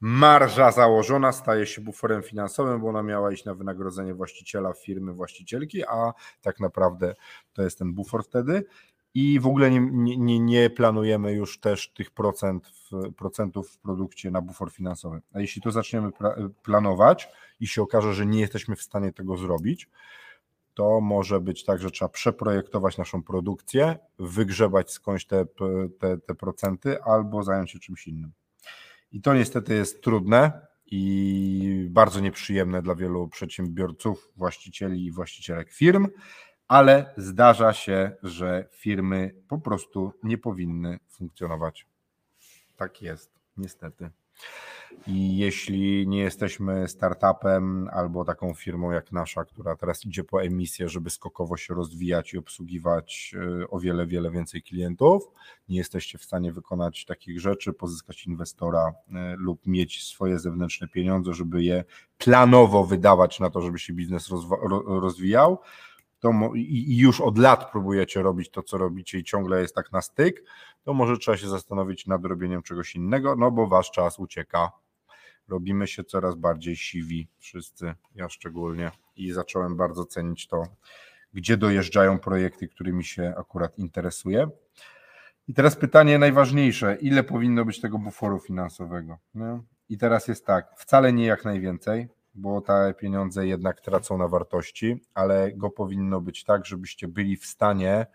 marża 0.01 0.73
założona 0.73 1.33
staje 1.33 1.67
się 1.67 1.81
buforem 1.81 2.23
finansowym, 2.23 2.81
bo 2.81 2.89
ona 2.89 3.03
miała 3.03 3.33
iść 3.33 3.45
na 3.45 3.55
wynagrodzenie 3.55 4.15
właściciela 4.15 4.73
firmy, 4.73 5.13
właścicielki, 5.13 5.85
a 5.85 6.13
tak 6.41 6.61
naprawdę 6.61 7.15
to 7.53 7.63
jest 7.63 7.79
ten 7.79 7.95
bufor 7.95 8.25
wtedy. 8.25 8.65
I 9.15 9.41
w 9.41 9.47
ogóle 9.47 9.71
nie, 9.71 9.81
nie, 10.17 10.41
nie 10.41 10.71
planujemy 10.71 11.33
już 11.33 11.61
też 11.61 11.93
tych 11.93 12.11
procent 12.11 12.67
w, 12.69 13.13
procentów 13.13 13.71
w 13.71 13.79
produkcie 13.79 14.31
na 14.31 14.41
bufor 14.41 14.73
finansowy. 14.73 15.21
A 15.33 15.41
jeśli 15.41 15.63
to 15.63 15.71
zaczniemy 15.71 16.11
planować 16.63 17.29
i 17.61 17.67
się 17.67 17.83
okaże, 17.83 18.15
że 18.15 18.27
nie 18.27 18.41
jesteśmy 18.41 18.77
w 18.77 18.83
stanie 18.83 19.13
tego 19.13 19.37
zrobić, 19.37 19.89
to 20.75 21.01
może 21.01 21.41
być 21.41 21.65
tak, 21.65 21.81
że 21.81 21.91
trzeba 21.91 22.09
przeprojektować 22.09 22.99
naszą 22.99 23.23
produkcję, 23.23 23.99
wygrzebać 24.19 24.93
skądś 24.93 25.25
te, 25.25 25.47
te, 25.99 26.19
te 26.19 26.35
procenty 26.35 27.03
albo 27.03 27.43
zająć 27.43 27.71
się 27.71 27.79
czymś 27.79 28.09
innym. 28.09 28.33
I 29.13 29.21
to 29.21 29.35
niestety 29.35 29.75
jest 29.75 30.03
trudne 30.03 30.67
i 30.87 31.89
bardzo 31.91 32.21
nieprzyjemne 32.21 32.83
dla 32.83 32.95
wielu 32.95 33.29
przedsiębiorców, 33.29 34.29
właścicieli 34.37 35.07
i 35.07 35.13
właścicielek 35.13 35.73
firm, 35.73 36.09
ale 36.69 37.15
zdarza 37.17 37.73
się, 37.73 38.13
że 38.23 38.69
firmy 38.73 39.35
po 39.49 39.59
prostu 39.59 40.13
nie 40.23 40.39
powinny 40.39 40.99
funkcjonować. 41.09 41.87
Tak 42.77 43.03
jest, 43.03 43.31
niestety. 43.57 44.11
I 45.07 45.37
jeśli 45.37 46.09
nie 46.09 46.19
jesteśmy 46.19 46.89
startupem 46.89 47.89
albo 47.93 48.25
taką 48.25 48.55
firmą 48.55 48.91
jak 48.91 49.13
nasza, 49.13 49.45
która 49.45 49.77
teraz 49.77 50.05
idzie 50.05 50.25
po 50.25 50.43
emisję, 50.43 50.89
żeby 50.89 51.11
skokowo 51.11 51.57
się 51.57 51.75
rozwijać 51.75 52.35
i 52.35 52.39
obsługiwać 52.39 53.35
y, 53.63 53.71
o 53.71 53.81
wiele, 53.81 54.07
wiele 54.07 54.31
więcej 54.31 54.63
klientów, 54.63 55.23
nie 55.69 55.79
jesteście 55.79 56.19
w 56.19 56.25
stanie 56.25 56.53
wykonać 56.53 57.05
takich 57.05 57.41
rzeczy, 57.41 57.73
pozyskać 57.73 58.27
inwestora 58.27 58.89
y, 58.89 59.13
lub 59.37 59.67
mieć 59.67 60.05
swoje 60.05 60.39
zewnętrzne 60.39 60.89
pieniądze, 60.89 61.35
żeby 61.35 61.63
je 61.63 61.85
planowo 62.19 62.85
wydawać 62.85 63.41
na 63.41 63.51
to, 63.51 63.61
żeby 63.61 63.79
się 63.79 63.93
biznes 63.93 64.31
rozwijał, 64.87 65.59
to 66.21 66.51
i 66.55 66.97
już 66.99 67.21
od 67.21 67.39
lat 67.39 67.71
próbujecie 67.71 68.23
robić 68.23 68.51
to, 68.51 68.63
co 68.63 68.79
robicie 68.79 69.19
i 69.19 69.25
ciągle 69.25 69.61
jest 69.61 69.75
tak 69.75 69.93
na 69.93 70.03
styk, 70.03 70.45
to 70.83 70.95
może 70.95 71.19
trzeba 71.19 71.37
się 71.37 71.49
zastanowić 71.49 72.07
nad 72.07 72.25
robieniem 72.25 72.63
czegoś 72.63 72.95
innego, 72.95 73.37
no 73.37 73.51
bo 73.51 73.67
wasz 73.67 73.91
czas 73.91 74.19
ucieka. 74.19 74.73
Robimy 75.49 75.87
się 75.87 76.05
coraz 76.05 76.35
bardziej 76.35 76.77
siwi, 76.77 77.29
wszyscy, 77.39 77.95
ja 78.15 78.29
szczególnie, 78.29 78.91
i 79.17 79.33
zacząłem 79.33 79.77
bardzo 79.77 80.05
cenić 80.05 80.47
to, 80.47 80.63
gdzie 81.33 81.57
dojeżdżają 81.57 82.19
projekty, 82.19 82.69
którymi 82.69 83.05
się 83.05 83.35
akurat 83.39 83.79
interesuje. 83.79 84.49
I 85.49 85.55
teraz 85.55 85.77
pytanie 85.77 86.19
najważniejsze: 86.19 86.97
ile 87.01 87.25
powinno 87.25 87.65
być 87.65 87.81
tego 87.81 87.99
buforu 87.99 88.39
finansowego? 88.39 89.19
I 89.89 89.99
teraz 89.99 90.29
jest 90.29 90.47
tak, 90.47 90.67
wcale 90.77 91.13
nie 91.13 91.27
jak 91.27 91.45
najwięcej, 91.45 92.09
bo 92.35 92.61
te 92.61 92.95
pieniądze 92.95 93.47
jednak 93.47 93.81
tracą 93.81 94.19
na 94.19 94.29
wartości, 94.29 95.01
ale 95.15 95.53
go 95.53 95.71
powinno 95.71 96.21
być 96.21 96.45
tak, 96.45 96.67
żebyście 96.67 97.09
byli 97.09 97.37
w 97.37 97.47
stanie 97.47 98.07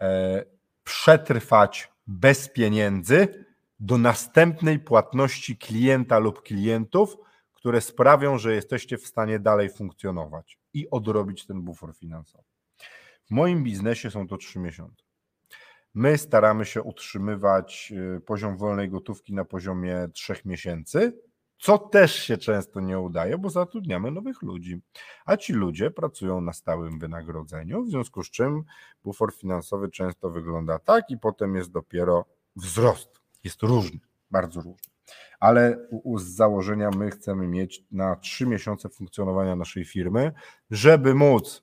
e, 0.00 0.44
przetrwać 0.84 1.92
bez 2.06 2.48
pieniędzy 2.48 3.46
do 3.80 3.98
następnej 3.98 4.78
płatności 4.78 5.58
klienta 5.58 6.18
lub 6.18 6.42
klientów, 6.42 7.16
które 7.52 7.80
sprawią, 7.80 8.38
że 8.38 8.54
jesteście 8.54 8.98
w 8.98 9.06
stanie 9.06 9.38
dalej 9.38 9.70
funkcjonować 9.70 10.58
i 10.74 10.90
odrobić 10.90 11.46
ten 11.46 11.62
bufor 11.62 11.96
finansowy. 11.96 12.44
W 13.26 13.30
moim 13.30 13.64
biznesie 13.64 14.10
są 14.10 14.28
to 14.28 14.36
trzy 14.36 14.58
miesiące. 14.58 15.04
My 15.94 16.18
staramy 16.18 16.64
się 16.64 16.82
utrzymywać 16.82 17.92
e, 18.16 18.20
poziom 18.20 18.56
wolnej 18.56 18.88
gotówki 18.88 19.34
na 19.34 19.44
poziomie 19.44 20.08
trzech 20.12 20.44
miesięcy, 20.44 21.12
co 21.58 21.78
też 21.78 22.14
się 22.14 22.36
często 22.36 22.80
nie 22.80 22.98
udaje, 22.98 23.38
bo 23.38 23.50
zatrudniamy 23.50 24.10
nowych 24.10 24.42
ludzi, 24.42 24.80
a 25.24 25.36
ci 25.36 25.52
ludzie 25.52 25.90
pracują 25.90 26.40
na 26.40 26.52
stałym 26.52 26.98
wynagrodzeniu, 26.98 27.84
w 27.84 27.90
związku 27.90 28.22
z 28.22 28.30
czym 28.30 28.64
bufor 29.04 29.34
finansowy 29.34 29.90
często 29.90 30.30
wygląda 30.30 30.78
tak 30.78 31.10
i 31.10 31.18
potem 31.18 31.56
jest 31.56 31.70
dopiero 31.70 32.24
wzrost. 32.56 33.20
Jest 33.44 33.62
różny, 33.62 34.00
bardzo 34.30 34.60
różny. 34.60 34.94
Ale 35.40 35.86
z 36.16 36.22
założenia 36.22 36.90
my 36.90 37.10
chcemy 37.10 37.48
mieć 37.48 37.84
na 37.92 38.16
trzy 38.16 38.46
miesiące 38.46 38.88
funkcjonowania 38.88 39.56
naszej 39.56 39.84
firmy, 39.84 40.32
żeby 40.70 41.14
móc 41.14 41.62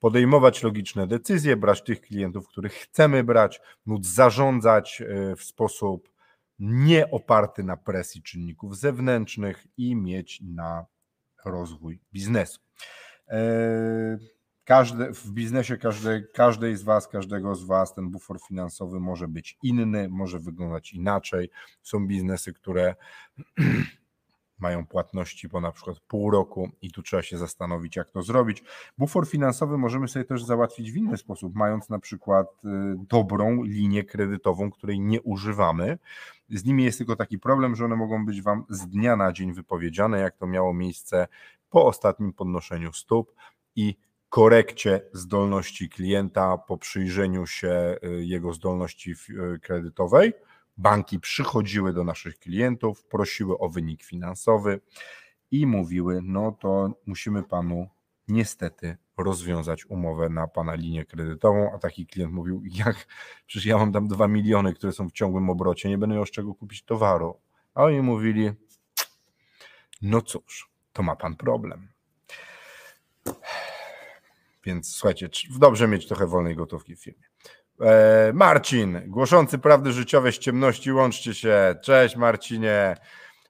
podejmować 0.00 0.62
logiczne 0.62 1.06
decyzje, 1.06 1.56
brać 1.56 1.82
tych 1.82 2.00
klientów, 2.00 2.48
których 2.48 2.72
chcemy 2.72 3.24
brać, 3.24 3.60
móc 3.86 4.06
zarządzać 4.06 5.02
e, 5.02 5.36
w 5.36 5.42
sposób 5.42 6.11
nie 6.62 7.10
oparty 7.10 7.64
na 7.64 7.76
presji 7.76 8.22
czynników 8.22 8.78
zewnętrznych 8.78 9.66
i 9.76 9.96
mieć 9.96 10.40
na 10.40 10.86
rozwój 11.44 12.00
biznesu. 12.12 12.60
E, 13.28 13.42
każde, 14.64 15.12
w 15.12 15.30
biznesie 15.30 15.76
każde, 15.76 16.22
każdej 16.22 16.76
z 16.76 16.82
Was, 16.82 17.08
każdego 17.08 17.54
z 17.54 17.64
Was 17.64 17.94
ten 17.94 18.10
bufor 18.10 18.40
finansowy 18.48 19.00
może 19.00 19.28
być 19.28 19.58
inny, 19.62 20.08
może 20.08 20.38
wyglądać 20.38 20.92
inaczej. 20.92 21.50
Są 21.82 22.06
biznesy, 22.06 22.52
które 22.52 22.94
mają 24.62 24.86
płatności 24.86 25.48
po 25.48 25.60
na 25.60 25.72
przykład 25.72 26.00
pół 26.00 26.30
roku 26.30 26.70
i 26.82 26.90
tu 26.90 27.02
trzeba 27.02 27.22
się 27.22 27.38
zastanowić, 27.38 27.96
jak 27.96 28.10
to 28.10 28.22
zrobić. 28.22 28.64
Bufor 28.98 29.28
finansowy 29.28 29.78
możemy 29.78 30.08
sobie 30.08 30.24
też 30.24 30.44
załatwić 30.44 30.92
w 30.92 30.96
inny 30.96 31.16
sposób, 31.16 31.54
mając 31.54 31.88
na 31.88 31.98
przykład 31.98 32.46
y, 32.64 32.68
dobrą 33.08 33.62
linię 33.62 34.04
kredytową, 34.04 34.70
której 34.70 35.00
nie 35.00 35.22
używamy. 35.22 35.98
Z 36.50 36.64
nimi 36.64 36.84
jest 36.84 36.98
tylko 36.98 37.16
taki 37.16 37.38
problem, 37.38 37.76
że 37.76 37.84
one 37.84 37.96
mogą 37.96 38.26
być 38.26 38.42
Wam 38.42 38.64
z 38.68 38.88
dnia 38.88 39.16
na 39.16 39.32
dzień 39.32 39.52
wypowiedziane, 39.52 40.18
jak 40.18 40.36
to 40.36 40.46
miało 40.46 40.74
miejsce 40.74 41.28
po 41.70 41.86
ostatnim 41.86 42.32
podnoszeniu 42.32 42.92
stóp 42.92 43.34
i 43.76 43.96
korekcie 44.28 45.00
zdolności 45.12 45.88
klienta 45.88 46.58
po 46.58 46.78
przyjrzeniu 46.78 47.46
się 47.46 47.96
y, 48.04 48.24
jego 48.24 48.52
zdolności 48.52 49.12
y, 49.12 49.58
kredytowej 49.62 50.32
Banki 50.76 51.20
przychodziły 51.20 51.92
do 51.92 52.04
naszych 52.04 52.38
klientów, 52.38 53.04
prosiły 53.04 53.58
o 53.58 53.68
wynik 53.68 54.02
finansowy 54.02 54.80
i 55.50 55.66
mówiły: 55.66 56.20
No 56.22 56.52
to 56.60 56.90
musimy 57.06 57.42
panu 57.42 57.88
niestety 58.28 58.96
rozwiązać 59.16 59.86
umowę 59.86 60.28
na 60.28 60.48
pana 60.48 60.74
linię 60.74 61.04
kredytową. 61.04 61.70
A 61.74 61.78
taki 61.78 62.06
klient 62.06 62.32
mówił: 62.32 62.62
Jak 62.64 63.06
przecież 63.46 63.66
ja 63.66 63.78
mam 63.78 63.92
tam 63.92 64.08
dwa 64.08 64.28
miliony, 64.28 64.74
które 64.74 64.92
są 64.92 65.08
w 65.08 65.12
ciągłym 65.12 65.50
obrocie, 65.50 65.88
nie 65.88 65.98
będę 65.98 66.14
miał 66.14 66.26
z 66.26 66.30
czego 66.30 66.54
kupić 66.54 66.82
towaru. 66.82 67.40
A 67.74 67.84
oni 67.84 68.02
mówili: 68.02 68.50
No 70.02 70.22
cóż, 70.22 70.70
to 70.92 71.02
ma 71.02 71.16
pan 71.16 71.36
problem. 71.36 71.88
Więc 74.64 74.94
słuchajcie, 74.94 75.28
dobrze 75.58 75.88
mieć 75.88 76.08
trochę 76.08 76.26
wolnej 76.26 76.56
gotówki 76.56 76.96
w 76.96 77.02
firmie. 77.02 77.31
E, 77.82 78.32
Marcin, 78.34 79.00
głoszący 79.06 79.58
prawdy 79.58 79.92
życiowe 79.92 80.32
z 80.32 80.38
ciemności, 80.38 80.92
łączcie 80.92 81.34
się. 81.34 81.74
Cześć 81.82 82.16
Marcinie. 82.16 82.96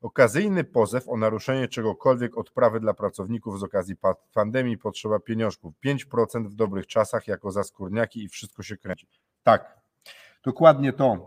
Okazyjny 0.03 0.64
pozew 0.64 1.09
o 1.09 1.16
naruszenie 1.16 1.68
czegokolwiek 1.68 2.38
odprawy 2.38 2.81
dla 2.81 2.95
pracowników 2.95 3.61
z 3.61 3.62
okazji 3.62 3.95
pandemii 4.35 4.79
potrzeba 4.79 5.18
pieniążków. 5.18 5.75
5% 5.85 6.49
w 6.49 6.55
dobrych 6.55 6.87
czasach 6.87 7.29
jako 7.29 7.51
za 7.51 7.64
skórniaki 7.64 8.25
i 8.25 8.29
wszystko 8.29 8.62
się 8.62 8.77
kręci. 8.77 9.07
Tak, 9.42 9.81
dokładnie 10.45 10.92
to. 10.92 11.27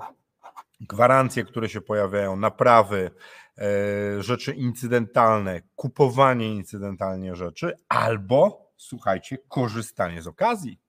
Gwarancje, 0.79 1.43
które 1.43 1.69
się 1.69 1.81
pojawiają, 1.81 2.35
naprawy, 2.35 3.11
e, 3.57 4.23
rzeczy 4.23 4.53
incydentalne, 4.53 5.61
kupowanie 5.75 6.55
incydentalnie 6.55 7.35
rzeczy, 7.35 7.73
albo 7.89 8.71
słuchajcie, 8.77 9.37
korzystanie 9.49 10.21
z 10.21 10.27
okazji. 10.27 10.84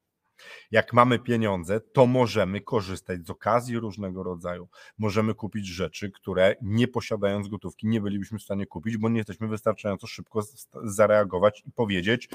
Jak 0.70 0.92
mamy 0.92 1.18
pieniądze, 1.18 1.80
to 1.80 2.06
możemy 2.06 2.60
korzystać 2.60 3.26
z 3.26 3.30
okazji 3.30 3.78
różnego 3.78 4.22
rodzaju. 4.22 4.68
Możemy 4.98 5.34
kupić 5.34 5.66
rzeczy, 5.66 6.10
które 6.10 6.56
nie 6.62 6.88
posiadając 6.88 7.48
gotówki 7.48 7.86
nie 7.86 8.00
bylibyśmy 8.00 8.38
w 8.38 8.42
stanie 8.42 8.66
kupić, 8.66 8.96
bo 8.96 9.08
nie 9.08 9.18
jesteśmy 9.18 9.48
wystarczająco 9.48 10.06
szybko 10.06 10.42
zareagować 10.84 11.62
i 11.66 11.72
powiedzieć: 11.72 12.28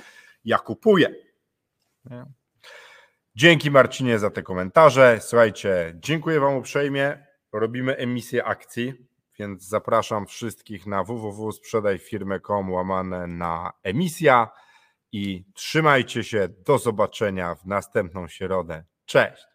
Ja 0.45 0.57
kupuję. 0.57 1.15
Dzięki 3.35 3.71
Marcinie 3.71 4.19
za 4.19 4.29
te 4.29 4.43
komentarze. 4.43 5.19
Słuchajcie, 5.21 5.93
dziękuję 5.99 6.39
Wam 6.39 6.55
uprzejmie. 6.55 7.25
Robimy 7.53 7.97
emisję 7.97 8.45
akcji, 8.45 8.93
więc 9.39 9.67
zapraszam 9.67 10.25
wszystkich 10.25 10.87
na 10.87 11.03
www.sprzedajfirmę.com 11.03 12.71
łamane 12.71 13.27
na 13.27 13.71
emisja 13.83 14.49
i 15.11 15.45
trzymajcie 15.53 16.23
się. 16.23 16.49
Do 16.65 16.77
zobaczenia 16.77 17.55
w 17.55 17.65
następną 17.65 18.27
środę. 18.27 18.83
Cześć. 19.05 19.50